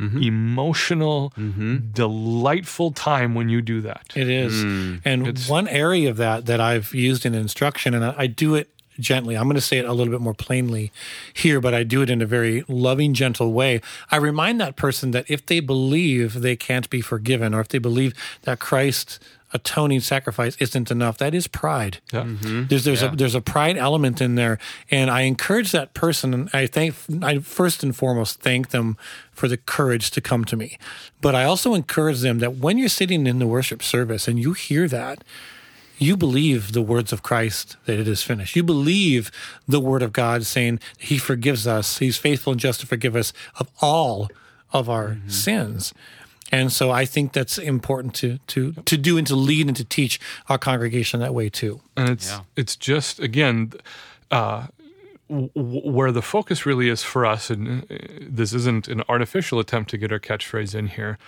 mm-hmm. 0.00 0.20
emotional, 0.20 1.32
mm-hmm. 1.38 1.92
delightful 1.92 2.90
time 2.90 3.36
when 3.36 3.48
you 3.48 3.62
do 3.62 3.80
that. 3.82 4.12
It 4.16 4.28
is. 4.28 4.64
Mm. 4.64 5.00
and 5.04 5.26
it's, 5.28 5.48
one 5.48 5.68
area 5.68 6.10
of 6.10 6.16
that 6.16 6.46
that 6.46 6.60
I've 6.60 6.92
used 6.92 7.24
in 7.24 7.34
instruction, 7.34 7.94
and 7.94 8.04
I, 8.04 8.14
I 8.18 8.26
do 8.26 8.56
it 8.56 8.68
gently. 8.98 9.36
I'm 9.36 9.44
going 9.44 9.54
to 9.54 9.60
say 9.60 9.78
it 9.78 9.84
a 9.84 9.92
little 9.92 10.12
bit 10.12 10.20
more 10.20 10.34
plainly 10.34 10.92
here, 11.32 11.60
but 11.60 11.74
I 11.74 11.82
do 11.82 12.02
it 12.02 12.10
in 12.10 12.22
a 12.22 12.26
very 12.26 12.64
loving, 12.68 13.14
gentle 13.14 13.52
way. 13.52 13.80
I 14.10 14.16
remind 14.16 14.60
that 14.60 14.76
person 14.76 15.10
that 15.12 15.30
if 15.30 15.44
they 15.46 15.60
believe 15.60 16.40
they 16.40 16.56
can't 16.56 16.88
be 16.90 17.00
forgiven, 17.00 17.54
or 17.54 17.60
if 17.60 17.68
they 17.68 17.78
believe 17.78 18.14
that 18.42 18.58
Christ's 18.58 19.18
atoning 19.52 20.00
sacrifice 20.00 20.56
isn't 20.58 20.90
enough, 20.90 21.18
that 21.18 21.34
is 21.34 21.46
pride. 21.46 21.98
Yeah. 22.12 22.24
Mm-hmm. 22.24 22.66
There's 22.66 22.84
there's 22.84 23.02
a 23.02 23.08
there's 23.08 23.34
a 23.34 23.40
pride 23.40 23.76
element 23.76 24.20
in 24.20 24.34
there, 24.34 24.58
and 24.90 25.10
I 25.10 25.22
encourage 25.22 25.72
that 25.72 25.94
person. 25.94 26.34
And 26.34 26.50
I 26.52 26.66
thank 26.66 26.94
I 27.22 27.38
first 27.38 27.82
and 27.82 27.94
foremost 27.94 28.40
thank 28.40 28.70
them 28.70 28.96
for 29.32 29.48
the 29.48 29.56
courage 29.56 30.10
to 30.12 30.20
come 30.20 30.44
to 30.46 30.56
me, 30.56 30.78
but 31.20 31.34
I 31.34 31.44
also 31.44 31.74
encourage 31.74 32.20
them 32.20 32.38
that 32.40 32.56
when 32.56 32.78
you're 32.78 32.88
sitting 32.88 33.26
in 33.26 33.38
the 33.38 33.46
worship 33.46 33.82
service 33.82 34.28
and 34.28 34.38
you 34.38 34.52
hear 34.52 34.88
that, 34.88 35.22
you 35.98 36.16
believe 36.16 36.72
the 36.72 36.82
words 36.82 37.12
of 37.12 37.22
Christ 37.22 37.76
that 37.86 37.98
it 37.98 38.06
is 38.08 38.22
finished. 38.22 38.54
You 38.56 38.62
believe 38.62 39.30
the 39.66 39.80
word 39.80 40.02
of 40.02 40.12
God 40.12 40.44
saying 40.44 40.80
He 40.98 41.18
forgives 41.18 41.66
us. 41.66 41.98
He's 41.98 42.16
faithful 42.18 42.52
and 42.52 42.60
just 42.60 42.80
to 42.80 42.86
forgive 42.86 43.16
us 43.16 43.32
of 43.58 43.68
all 43.80 44.28
of 44.72 44.88
our 44.90 45.16
sins. 45.28 45.94
And 46.52 46.70
so 46.72 46.90
I 46.90 47.06
think 47.06 47.32
that's 47.32 47.58
important 47.58 48.14
to 48.16 48.38
to 48.48 48.72
to 48.84 48.96
do 48.96 49.18
and 49.18 49.26
to 49.26 49.34
lead 49.34 49.66
and 49.68 49.76
to 49.76 49.84
teach 49.84 50.20
our 50.48 50.58
congregation 50.58 51.18
that 51.20 51.34
way 51.34 51.48
too. 51.48 51.80
and 51.96 52.08
it's 52.10 52.30
it's 52.56 52.76
just 52.76 53.18
again 53.20 53.72
uh, 54.30 54.66
w- 55.28 55.50
w- 55.56 55.90
where 55.90 56.12
the 56.12 56.22
focus 56.22 56.64
really 56.66 56.88
is 56.88 57.02
for 57.02 57.26
us 57.26 57.50
and 57.50 57.82
uh, 57.90 57.96
this 58.20 58.52
isn't 58.52 58.86
an 58.88 59.02
artificial 59.08 59.58
attempt 59.58 59.90
to 59.90 59.98
get 59.98 60.12
our 60.12 60.20
catchphrase 60.20 60.74
in 60.74 60.86
here 60.88 61.18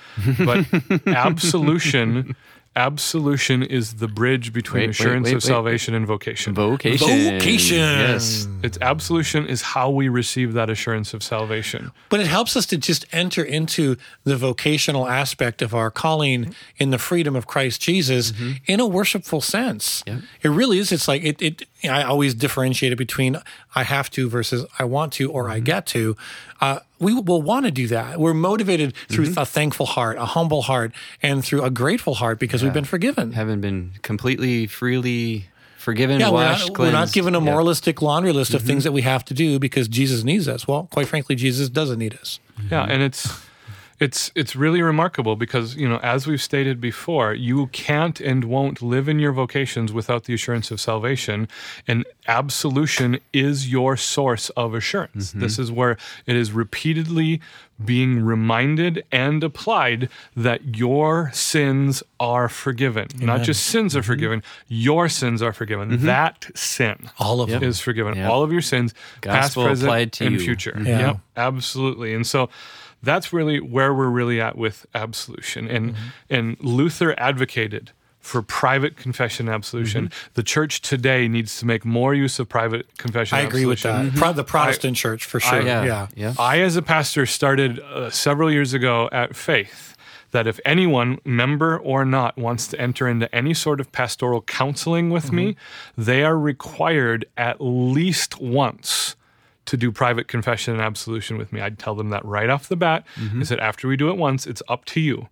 but 0.44 0.66
absolution 1.16 2.36
absolution 2.78 3.62
is 3.62 3.94
the 3.94 4.06
bridge 4.06 4.52
between 4.52 4.82
Wait, 4.82 4.86
wait, 4.86 4.90
assurance 4.90 5.24
wait, 5.24 5.32
of 5.32 5.36
wait. 5.36 5.42
salvation 5.42 5.94
and 5.94 6.06
vocation 6.06 6.54
Vocation. 6.54 7.34
Vocation. 7.34 7.76
Yes. 7.76 8.46
it's 8.62 8.78
absolution 8.80 9.46
is 9.46 9.62
how 9.62 9.90
we 9.90 10.08
receive 10.08 10.52
that 10.52 10.70
assurance 10.70 11.12
of 11.12 11.22
salvation 11.22 11.90
But 12.08 12.20
it 12.20 12.28
helps 12.28 12.56
us 12.56 12.66
to 12.66 12.78
just 12.78 13.04
enter 13.12 13.42
into 13.42 13.96
the 14.22 14.36
vocational 14.36 15.08
aspect 15.08 15.60
of 15.60 15.74
our 15.74 15.90
calling 15.90 16.54
in 16.76 16.90
the 16.90 16.98
freedom 16.98 17.34
of 17.34 17.46
Christ 17.46 17.80
Jesus 17.82 18.30
mm-hmm. 18.32 18.52
in 18.66 18.78
a 18.80 18.86
worshipful 18.86 19.40
sense. 19.40 20.04
Yep. 20.06 20.20
It 20.42 20.48
really 20.48 20.78
is. 20.78 20.92
It's 20.92 21.08
like 21.08 21.24
it, 21.24 21.42
it 21.42 21.62
you 21.80 21.88
know, 21.88 21.94
I 21.94 22.02
always 22.02 22.34
differentiate 22.34 22.92
it 22.92 22.96
between 22.96 23.36
I 23.74 23.84
have 23.84 24.10
to 24.10 24.28
versus 24.28 24.66
I 24.78 24.84
want 24.84 25.12
to 25.14 25.30
or 25.30 25.48
I 25.48 25.60
get 25.60 25.86
to. 25.86 26.16
Uh, 26.60 26.80
we 26.98 27.14
will 27.14 27.42
want 27.42 27.66
to 27.66 27.70
do 27.70 27.86
that. 27.88 28.18
We're 28.18 28.34
motivated 28.34 28.94
through 29.08 29.32
a 29.36 29.46
thankful 29.46 29.86
heart, 29.86 30.16
a 30.18 30.24
humble 30.24 30.62
heart, 30.62 30.92
and 31.22 31.44
through 31.44 31.62
a 31.62 31.70
grateful 31.70 32.14
heart 32.14 32.38
because 32.40 32.62
we've 32.62 32.72
been 32.72 32.84
forgiven. 32.84 33.32
Haven't 33.32 33.60
been 33.60 33.92
completely, 34.02 34.66
freely 34.66 35.46
forgiven, 35.76 36.18
Yeah, 36.20 36.28
we're 36.30 36.34
washed, 36.44 36.68
not, 36.70 36.78
we're 36.78 36.90
not 36.90 37.12
given 37.12 37.34
a 37.34 37.38
Yeah. 37.38 37.44
Mm-hmm. 37.44 37.52
moralistic 37.54 38.02
laundry 38.02 38.32
list 38.32 38.52
of 38.54 38.62
things 38.62 38.82
that 38.84 38.92
we 38.92 39.02
have 39.02 39.24
to 39.26 39.34
do 39.34 39.58
because 39.60 39.86
Jesus 39.88 40.24
needs 40.24 40.48
us. 40.48 40.66
Well, 40.66 40.88
quite 40.90 41.06
frankly, 41.06 41.36
Jesus 41.36 41.68
doesn't 41.68 41.98
need 41.98 42.14
us. 42.14 42.40
Yeah, 42.70 42.82
and 42.84 43.00
it's 43.02 43.28
it's 44.00 44.30
it's 44.34 44.54
really 44.54 44.82
remarkable 44.82 45.36
because 45.36 45.76
you 45.76 45.88
know 45.88 45.98
as 45.98 46.26
we've 46.26 46.42
stated 46.42 46.80
before 46.80 47.34
you 47.34 47.66
can't 47.68 48.20
and 48.20 48.44
won't 48.44 48.80
live 48.80 49.08
in 49.08 49.18
your 49.18 49.32
vocations 49.32 49.92
without 49.92 50.24
the 50.24 50.34
assurance 50.34 50.70
of 50.70 50.80
salvation 50.80 51.48
and 51.86 52.04
absolution 52.26 53.18
is 53.32 53.70
your 53.70 53.96
source 53.96 54.50
of 54.50 54.74
assurance 54.74 55.30
mm-hmm. 55.30 55.40
this 55.40 55.58
is 55.58 55.72
where 55.72 55.96
it 56.26 56.36
is 56.36 56.52
repeatedly 56.52 57.40
being 57.84 58.20
reminded 58.20 59.04
and 59.12 59.44
applied 59.44 60.08
that 60.36 60.76
your 60.76 61.30
sins 61.32 62.02
are 62.18 62.48
forgiven 62.48 63.06
not 63.20 63.42
just 63.42 63.64
sins 63.64 63.94
are 63.94 64.00
mm-hmm. 64.00 64.06
forgiven 64.06 64.42
your 64.68 65.08
sins 65.08 65.42
are 65.42 65.52
forgiven 65.52 65.90
mm-hmm. 65.90 66.06
that 66.06 66.50
sin 66.54 67.08
All 67.18 67.40
of 67.40 67.48
them. 67.50 67.62
is 67.62 67.80
forgiven. 67.80 68.16
Yep. 68.16 68.30
All 68.30 68.42
of 68.42 68.52
your 68.52 68.62
sins, 68.62 68.94
Gospel 69.20 69.64
past, 69.64 69.82
present, 69.82 70.12
to 70.14 70.26
and 70.26 70.34
you. 70.34 70.40
future. 70.40 70.80
Yeah. 70.82 70.98
Yep, 70.98 71.16
absolutely. 71.36 72.14
And 72.14 72.26
so 72.26 72.48
that's 73.02 73.32
really 73.32 73.60
where 73.60 73.94
we're 73.94 74.08
really 74.08 74.40
at 74.40 74.56
with 74.56 74.86
absolution. 74.94 75.68
And 75.68 75.92
Mm-hmm. 75.92 76.34
and 76.34 76.56
Luther 76.60 77.14
advocated 77.18 77.92
for 78.20 78.42
private 78.42 78.96
confession 78.96 79.46
and 79.48 79.54
absolution. 79.54 80.08
Mm-hmm. 80.08 80.30
The 80.34 80.42
church 80.42 80.82
today 80.82 81.28
needs 81.28 81.58
to 81.60 81.66
make 81.66 81.84
more 81.84 82.14
use 82.14 82.38
of 82.38 82.48
private 82.48 82.98
confession. 82.98 83.38
I 83.38 83.40
and 83.42 83.48
agree 83.48 83.64
with 83.64 83.78
absolution. 83.86 84.14
that. 84.14 84.18
Pro- 84.18 84.32
the 84.32 84.44
Protestant 84.44 84.96
church, 84.96 85.24
for 85.24 85.40
sure. 85.40 85.62
yeah, 85.62 85.84
yeah. 85.84 86.06
yeah. 86.14 86.34
I, 86.38 86.60
as 86.60 86.76
a 86.76 86.82
pastor, 86.82 87.24
started 87.24 87.78
uh, 87.80 88.10
several 88.10 88.50
years 88.50 88.74
ago 88.74 89.08
at 89.12 89.34
Faith 89.34 89.96
that 90.32 90.46
if 90.46 90.60
anyone, 90.66 91.18
member 91.24 91.78
or 91.78 92.04
not, 92.04 92.36
wants 92.36 92.66
to 92.68 92.78
enter 92.78 93.08
into 93.08 93.34
any 93.34 93.54
sort 93.54 93.80
of 93.80 93.90
pastoral 93.92 94.42
counseling 94.42 95.08
with 95.08 95.32
me, 95.32 95.56
they 95.96 96.22
are 96.22 96.38
required 96.38 97.24
at 97.38 97.56
least 97.62 98.38
once 98.38 99.16
to 99.68 99.76
do 99.76 99.92
private 99.92 100.28
confession 100.28 100.74
and 100.74 100.82
absolution 100.82 101.38
with 101.38 101.52
me. 101.52 101.60
I'd 101.60 101.78
tell 101.78 101.94
them 101.94 102.10
that 102.10 102.24
right 102.24 102.48
off 102.48 102.68
the 102.68 102.76
bat. 102.76 103.04
Mm-hmm. 103.16 103.40
I 103.40 103.44
said, 103.44 103.60
after 103.60 103.86
we 103.86 103.96
do 103.96 104.08
it 104.08 104.16
once, 104.16 104.46
it's 104.46 104.62
up 104.68 104.84
to 104.86 105.00
you. 105.00 105.28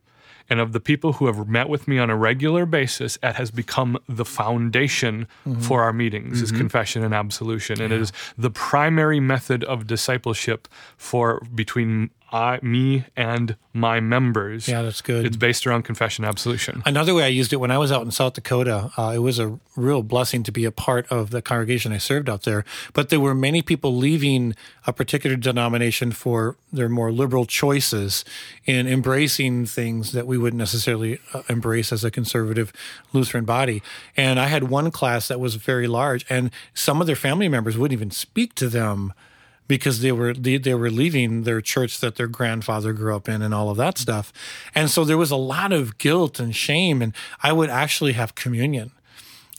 And 0.48 0.60
of 0.60 0.72
the 0.72 0.80
people 0.80 1.14
who 1.14 1.26
have 1.26 1.48
met 1.48 1.68
with 1.68 1.88
me 1.88 1.98
on 1.98 2.08
a 2.08 2.16
regular 2.16 2.66
basis, 2.66 3.18
it 3.22 3.34
has 3.34 3.50
become 3.50 3.98
the 4.08 4.24
foundation 4.24 5.26
mm-hmm. 5.46 5.60
for 5.60 5.82
our 5.82 5.92
meetings 5.92 6.40
is 6.40 6.50
mm-hmm. 6.50 6.58
confession 6.58 7.02
and 7.02 7.12
absolution. 7.14 7.80
And 7.80 7.92
it 7.92 8.00
is 8.00 8.12
the 8.38 8.50
primary 8.50 9.18
method 9.18 9.64
of 9.64 9.86
discipleship 9.86 10.68
for 10.96 11.40
between 11.54 12.10
I, 12.32 12.58
me 12.60 13.04
and 13.16 13.56
my 13.72 14.00
members. 14.00 14.66
Yeah, 14.66 14.82
that's 14.82 15.00
good. 15.00 15.24
It's 15.24 15.36
based 15.36 15.66
around 15.66 15.82
confession 15.82 16.24
and 16.24 16.28
absolution. 16.30 16.82
Another 16.84 17.14
way 17.14 17.24
I 17.24 17.28
used 17.28 17.52
it 17.52 17.56
when 17.56 17.70
I 17.70 17.78
was 17.78 17.92
out 17.92 18.02
in 18.02 18.10
South 18.10 18.34
Dakota, 18.34 18.90
uh, 18.96 19.12
it 19.14 19.18
was 19.18 19.38
a 19.38 19.58
real 19.76 20.02
blessing 20.02 20.42
to 20.44 20.52
be 20.52 20.64
a 20.64 20.72
part 20.72 21.06
of 21.08 21.30
the 21.30 21.40
congregation 21.40 21.92
I 21.92 21.98
served 21.98 22.28
out 22.28 22.42
there. 22.42 22.64
But 22.94 23.10
there 23.10 23.20
were 23.20 23.34
many 23.34 23.62
people 23.62 23.94
leaving 23.94 24.54
a 24.86 24.92
particular 24.92 25.36
denomination 25.36 26.10
for 26.10 26.56
their 26.72 26.88
more 26.88 27.12
liberal 27.12 27.46
choices 27.46 28.24
in 28.64 28.88
embracing 28.88 29.66
things 29.66 30.12
that 30.12 30.26
we 30.26 30.36
wouldn't 30.36 30.58
necessarily 30.58 31.20
uh, 31.32 31.42
embrace 31.48 31.92
as 31.92 32.02
a 32.02 32.10
conservative 32.10 32.72
Lutheran 33.12 33.44
body. 33.44 33.82
And 34.16 34.40
I 34.40 34.46
had 34.46 34.64
one 34.64 34.90
class 34.90 35.28
that 35.28 35.38
was 35.38 35.54
very 35.54 35.86
large, 35.86 36.26
and 36.28 36.50
some 36.74 37.00
of 37.00 37.06
their 37.06 37.16
family 37.16 37.48
members 37.48 37.78
wouldn't 37.78 37.96
even 37.96 38.10
speak 38.10 38.54
to 38.56 38.68
them 38.68 39.12
because 39.68 40.00
they 40.00 40.12
were 40.12 40.32
they, 40.32 40.58
they 40.58 40.74
were 40.74 40.90
leaving 40.90 41.42
their 41.42 41.60
church 41.60 42.00
that 42.00 42.16
their 42.16 42.28
grandfather 42.28 42.92
grew 42.92 43.14
up 43.14 43.28
in 43.28 43.42
and 43.42 43.54
all 43.54 43.70
of 43.70 43.76
that 43.76 43.98
stuff. 43.98 44.32
And 44.74 44.90
so 44.90 45.04
there 45.04 45.18
was 45.18 45.30
a 45.30 45.36
lot 45.36 45.72
of 45.72 45.98
guilt 45.98 46.38
and 46.38 46.54
shame 46.54 47.02
and 47.02 47.12
I 47.42 47.52
would 47.52 47.70
actually 47.70 48.12
have 48.12 48.34
communion 48.34 48.92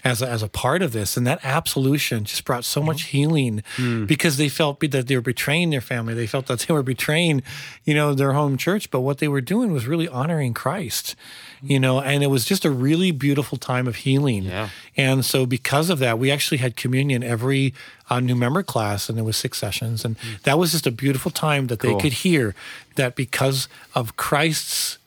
as 0.08 0.22
a, 0.22 0.28
as 0.30 0.42
a 0.44 0.48
part 0.48 0.82
of 0.82 0.92
this. 0.94 1.18
And 1.18 1.28
that 1.28 1.40
absolution 1.44 2.24
just 2.24 2.46
brought 2.46 2.64
so 2.66 2.82
much 2.82 3.02
healing 3.14 3.64
because 4.06 4.38
they 4.38 4.50
felt 4.50 4.80
be- 4.80 4.88
that 4.88 5.08
they 5.08 5.16
were 5.16 5.22
betraying 5.22 5.70
their 5.70 5.82
family. 5.82 6.14
They 6.14 6.28
felt 6.28 6.48
that 6.48 6.60
they 6.62 6.74
were 6.74 6.84
betraying 6.84 7.44
you 7.84 7.94
know 7.94 8.14
their 8.14 8.34
home 8.34 8.58
church. 8.58 8.90
But 8.92 9.02
what 9.02 9.18
they 9.20 9.28
were 9.28 9.42
doing 9.42 9.72
was 9.72 9.86
really 9.88 10.08
honoring 10.08 10.54
Christ 10.54 11.16
you 11.64 11.80
know 11.80 12.00
and 12.00 12.24
it 12.24 12.28
was 12.28 12.46
just 12.46 12.64
a 12.66 12.70
really 12.70 13.12
beautiful 13.12 13.58
time 13.58 13.88
of 13.88 13.96
healing. 14.06 14.44
Yeah. 14.44 14.70
and 14.96 15.26
so 15.26 15.46
because 15.48 15.90
of 15.90 15.98
that 16.00 16.20
we 16.20 16.30
actually 16.32 16.60
had 16.60 16.76
communion 16.76 17.24
every 17.24 17.74
uh, 18.12 18.20
new 18.20 18.36
member 18.36 18.62
class 18.64 19.10
and 19.10 19.18
there 19.18 19.26
was 19.26 19.36
six 19.38 19.58
sessions. 19.58 20.06
And 20.06 20.16
that 20.44 20.58
was 20.60 20.72
just 20.72 20.86
a 20.88 20.92
beautiful 20.92 21.32
time 21.32 21.68
that 21.68 21.80
they 21.80 21.90
could 22.02 22.14
hear 22.14 22.54
that 22.96 23.16
because 23.16 23.68
of 23.96 24.16
Christ's 24.18 25.00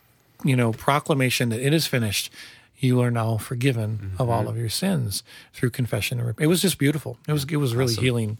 you 0.45 0.57
know 0.57 0.73
proclamation 0.73 1.51
that 1.51 1.61
it 1.61 1.73
is 1.73 1.87
finished 1.87 2.33
you 2.81 3.01
are 3.01 3.11
now 3.11 3.37
forgiven 3.37 4.12
of 4.19 4.29
all 4.29 4.40
mm-hmm. 4.40 4.49
of 4.49 4.57
your 4.57 4.69
sins 4.69 5.23
through 5.53 5.71
confession 5.71 6.19
and 6.19 6.27
rep- 6.27 6.40
it 6.40 6.47
was 6.47 6.62
just 6.62 6.79
beautiful. 6.79 7.19
It 7.29 7.33
was 7.33 7.45
it 7.45 7.57
was 7.57 7.75
really 7.75 7.95
healing 7.95 8.38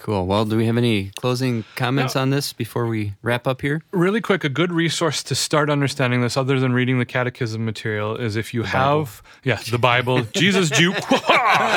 Cool. 0.00 0.26
Well, 0.26 0.46
do 0.46 0.56
we 0.56 0.64
have 0.64 0.78
any 0.78 1.10
closing 1.16 1.62
comments 1.76 2.14
No. 2.14 2.22
on 2.22 2.30
this 2.30 2.54
before 2.54 2.86
we 2.86 3.12
wrap 3.20 3.46
up 3.46 3.60
here? 3.60 3.82
really 3.92 4.22
quick, 4.22 4.44
a 4.44 4.48
good 4.48 4.72
resource 4.72 5.22
to 5.24 5.34
start 5.34 5.68
understanding 5.68 6.22
this, 6.22 6.38
other 6.38 6.58
than 6.58 6.72
reading 6.72 6.98
the 6.98 7.04
catechism 7.04 7.66
material, 7.66 8.16
is 8.16 8.34
if 8.34 8.54
you 8.54 8.62
have, 8.62 9.22
yeah, 9.44 9.58
the 9.70 9.78
Bible, 9.78 10.22
Jesus 10.34 10.70
Juke. 10.70 10.96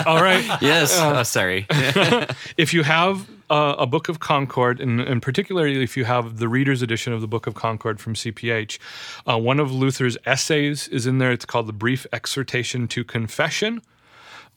All 0.08 0.24
right. 0.24 0.46
Yes. 0.62 0.98
oh, 0.98 1.22
sorry. 1.24 1.68
If 2.56 2.74
you 2.74 2.84
have 2.84 3.28
uh, 3.50 3.76
a 3.78 3.86
Book 3.86 4.08
of 4.08 4.22
Concord, 4.22 4.80
and, 4.80 5.02
and 5.02 5.22
particularly 5.22 5.84
if 5.84 5.98
you 5.98 6.06
have 6.06 6.38
the 6.38 6.48
Reader's 6.48 6.82
Edition 6.82 7.12
of 7.12 7.20
the 7.20 7.28
Book 7.28 7.46
of 7.46 7.56
Concord 7.56 8.00
from 8.00 8.14
CPH, 8.14 8.80
uh, 9.30 9.38
one 9.38 9.60
of 9.60 9.70
Luther's 9.74 10.18
essays 10.26 10.88
is 10.88 11.06
in 11.06 11.18
there. 11.18 11.32
It's 11.34 11.44
called 11.46 11.68
The 11.68 11.74
Brief 11.74 12.08
Exhortation 12.14 12.88
to 12.88 13.04
Confession. 13.04 13.82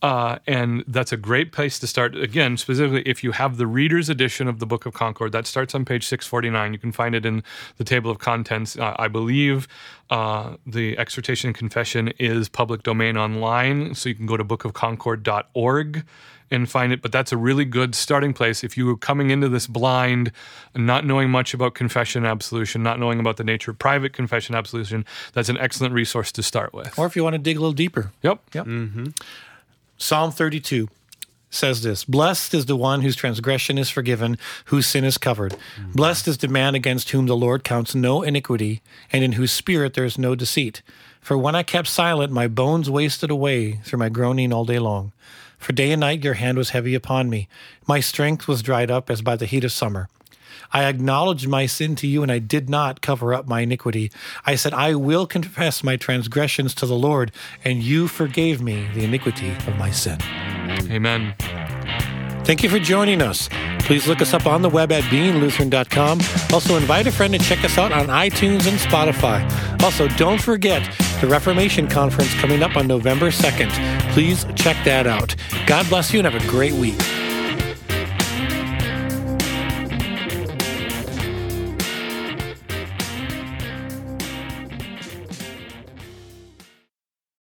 Uh, 0.02 0.38
and 0.46 0.84
that's 0.86 1.10
a 1.10 1.16
great 1.16 1.52
place 1.52 1.78
to 1.78 1.86
start. 1.86 2.14
Again, 2.16 2.56
specifically, 2.58 3.02
if 3.06 3.24
you 3.24 3.32
have 3.32 3.56
the 3.56 3.66
reader's 3.66 4.08
edition 4.10 4.46
of 4.46 4.58
the 4.58 4.66
Book 4.66 4.84
of 4.86 4.92
Concord, 4.92 5.32
that 5.32 5.46
starts 5.46 5.74
on 5.74 5.84
page 5.86 6.06
649. 6.06 6.72
You 6.74 6.78
can 6.78 6.92
find 6.92 7.14
it 7.14 7.24
in 7.24 7.42
the 7.78 7.84
table 7.84 8.10
of 8.10 8.18
contents. 8.18 8.76
Uh, 8.78 8.94
I 8.98 9.08
believe 9.08 9.66
uh, 10.10 10.56
the 10.66 10.98
exhortation 10.98 11.48
and 11.48 11.56
confession 11.56 12.08
is 12.18 12.48
public 12.48 12.82
domain 12.82 13.16
online, 13.16 13.94
so 13.94 14.08
you 14.10 14.14
can 14.14 14.26
go 14.26 14.36
to 14.36 14.44
bookofconcord.org 14.44 16.04
and 16.50 16.70
find 16.70 16.92
it. 16.92 17.02
But 17.02 17.10
that's 17.10 17.32
a 17.32 17.36
really 17.36 17.64
good 17.64 17.94
starting 17.94 18.32
place 18.32 18.62
if 18.62 18.76
you 18.76 18.86
were 18.86 18.96
coming 18.96 19.30
into 19.30 19.48
this 19.48 19.66
blind, 19.66 20.30
not 20.74 21.04
knowing 21.04 21.30
much 21.30 21.54
about 21.54 21.74
confession 21.74 22.24
and 22.24 22.30
absolution, 22.30 22.82
not 22.82 23.00
knowing 23.00 23.18
about 23.18 23.36
the 23.36 23.44
nature 23.44 23.70
of 23.72 23.78
private 23.78 24.12
confession 24.12 24.54
and 24.54 24.58
absolution. 24.58 25.04
That's 25.32 25.48
an 25.48 25.58
excellent 25.58 25.94
resource 25.94 26.30
to 26.32 26.42
start 26.42 26.72
with. 26.72 26.96
or 26.98 27.06
if 27.06 27.16
you 27.16 27.24
want 27.24 27.34
to 27.34 27.38
dig 27.38 27.56
a 27.56 27.60
little 27.60 27.72
deeper 27.72 28.12
Yep. 28.22 28.40
Yep. 28.52 28.66
Psalm 29.98 30.30
32 30.30 30.88
says 31.50 31.82
this 31.82 32.04
Blessed 32.04 32.54
is 32.54 32.66
the 32.66 32.76
one 32.76 33.02
whose 33.02 33.16
transgression 33.16 33.78
is 33.78 33.88
forgiven, 33.88 34.38
whose 34.66 34.86
sin 34.86 35.04
is 35.04 35.18
covered. 35.18 35.56
Blessed 35.94 36.28
is 36.28 36.38
the 36.38 36.48
man 36.48 36.74
against 36.74 37.10
whom 37.10 37.26
the 37.26 37.36
Lord 37.36 37.64
counts 37.64 37.94
no 37.94 38.22
iniquity, 38.22 38.82
and 39.12 39.24
in 39.24 39.32
whose 39.32 39.52
spirit 39.52 39.94
there 39.94 40.04
is 40.04 40.18
no 40.18 40.34
deceit. 40.34 40.82
For 41.20 41.36
when 41.36 41.54
I 41.54 41.62
kept 41.62 41.88
silent, 41.88 42.32
my 42.32 42.46
bones 42.46 42.90
wasted 42.90 43.30
away 43.30 43.72
through 43.84 43.98
my 43.98 44.08
groaning 44.08 44.52
all 44.52 44.64
day 44.64 44.78
long. 44.78 45.12
For 45.58 45.72
day 45.72 45.90
and 45.92 46.00
night 46.00 46.22
your 46.22 46.34
hand 46.34 46.58
was 46.58 46.70
heavy 46.70 46.94
upon 46.94 47.30
me. 47.30 47.48
My 47.86 48.00
strength 48.00 48.46
was 48.46 48.62
dried 48.62 48.90
up 48.90 49.10
as 49.10 49.22
by 49.22 49.36
the 49.36 49.46
heat 49.46 49.64
of 49.64 49.72
summer. 49.72 50.08
I 50.72 50.84
acknowledged 50.84 51.48
my 51.48 51.66
sin 51.66 51.96
to 51.96 52.06
you, 52.06 52.22
and 52.22 52.30
I 52.30 52.38
did 52.38 52.68
not 52.68 53.00
cover 53.00 53.32
up 53.32 53.46
my 53.46 53.60
iniquity. 53.60 54.10
I 54.44 54.56
said, 54.56 54.74
I 54.74 54.94
will 54.94 55.26
confess 55.26 55.84
my 55.84 55.96
transgressions 55.96 56.74
to 56.76 56.86
the 56.86 56.96
Lord, 56.96 57.32
and 57.64 57.82
you 57.82 58.08
forgave 58.08 58.60
me 58.60 58.88
the 58.94 59.04
iniquity 59.04 59.50
of 59.50 59.76
my 59.76 59.90
sin. 59.90 60.18
Amen. 60.90 61.34
Thank 62.44 62.62
you 62.62 62.68
for 62.68 62.78
joining 62.78 63.22
us. 63.22 63.48
Please 63.80 64.06
look 64.06 64.20
us 64.20 64.32
up 64.32 64.46
on 64.46 64.62
the 64.62 64.68
web 64.68 64.92
at 64.92 65.02
beinglutheran.com. 65.04 66.20
Also, 66.52 66.76
invite 66.76 67.06
a 67.08 67.12
friend 67.12 67.32
to 67.34 67.40
check 67.40 67.64
us 67.64 67.76
out 67.76 67.90
on 67.90 68.06
iTunes 68.06 68.68
and 68.68 68.78
Spotify. 68.78 69.42
Also, 69.82 70.06
don't 70.16 70.40
forget 70.40 70.82
the 71.20 71.26
Reformation 71.26 71.88
Conference 71.88 72.32
coming 72.34 72.62
up 72.62 72.76
on 72.76 72.86
November 72.86 73.32
2nd. 73.32 73.70
Please 74.12 74.44
check 74.54 74.76
that 74.84 75.06
out. 75.06 75.34
God 75.66 75.88
bless 75.88 76.12
you 76.12 76.20
and 76.20 76.26
have 76.26 76.40
a 76.40 76.48
great 76.48 76.74
week. 76.74 77.00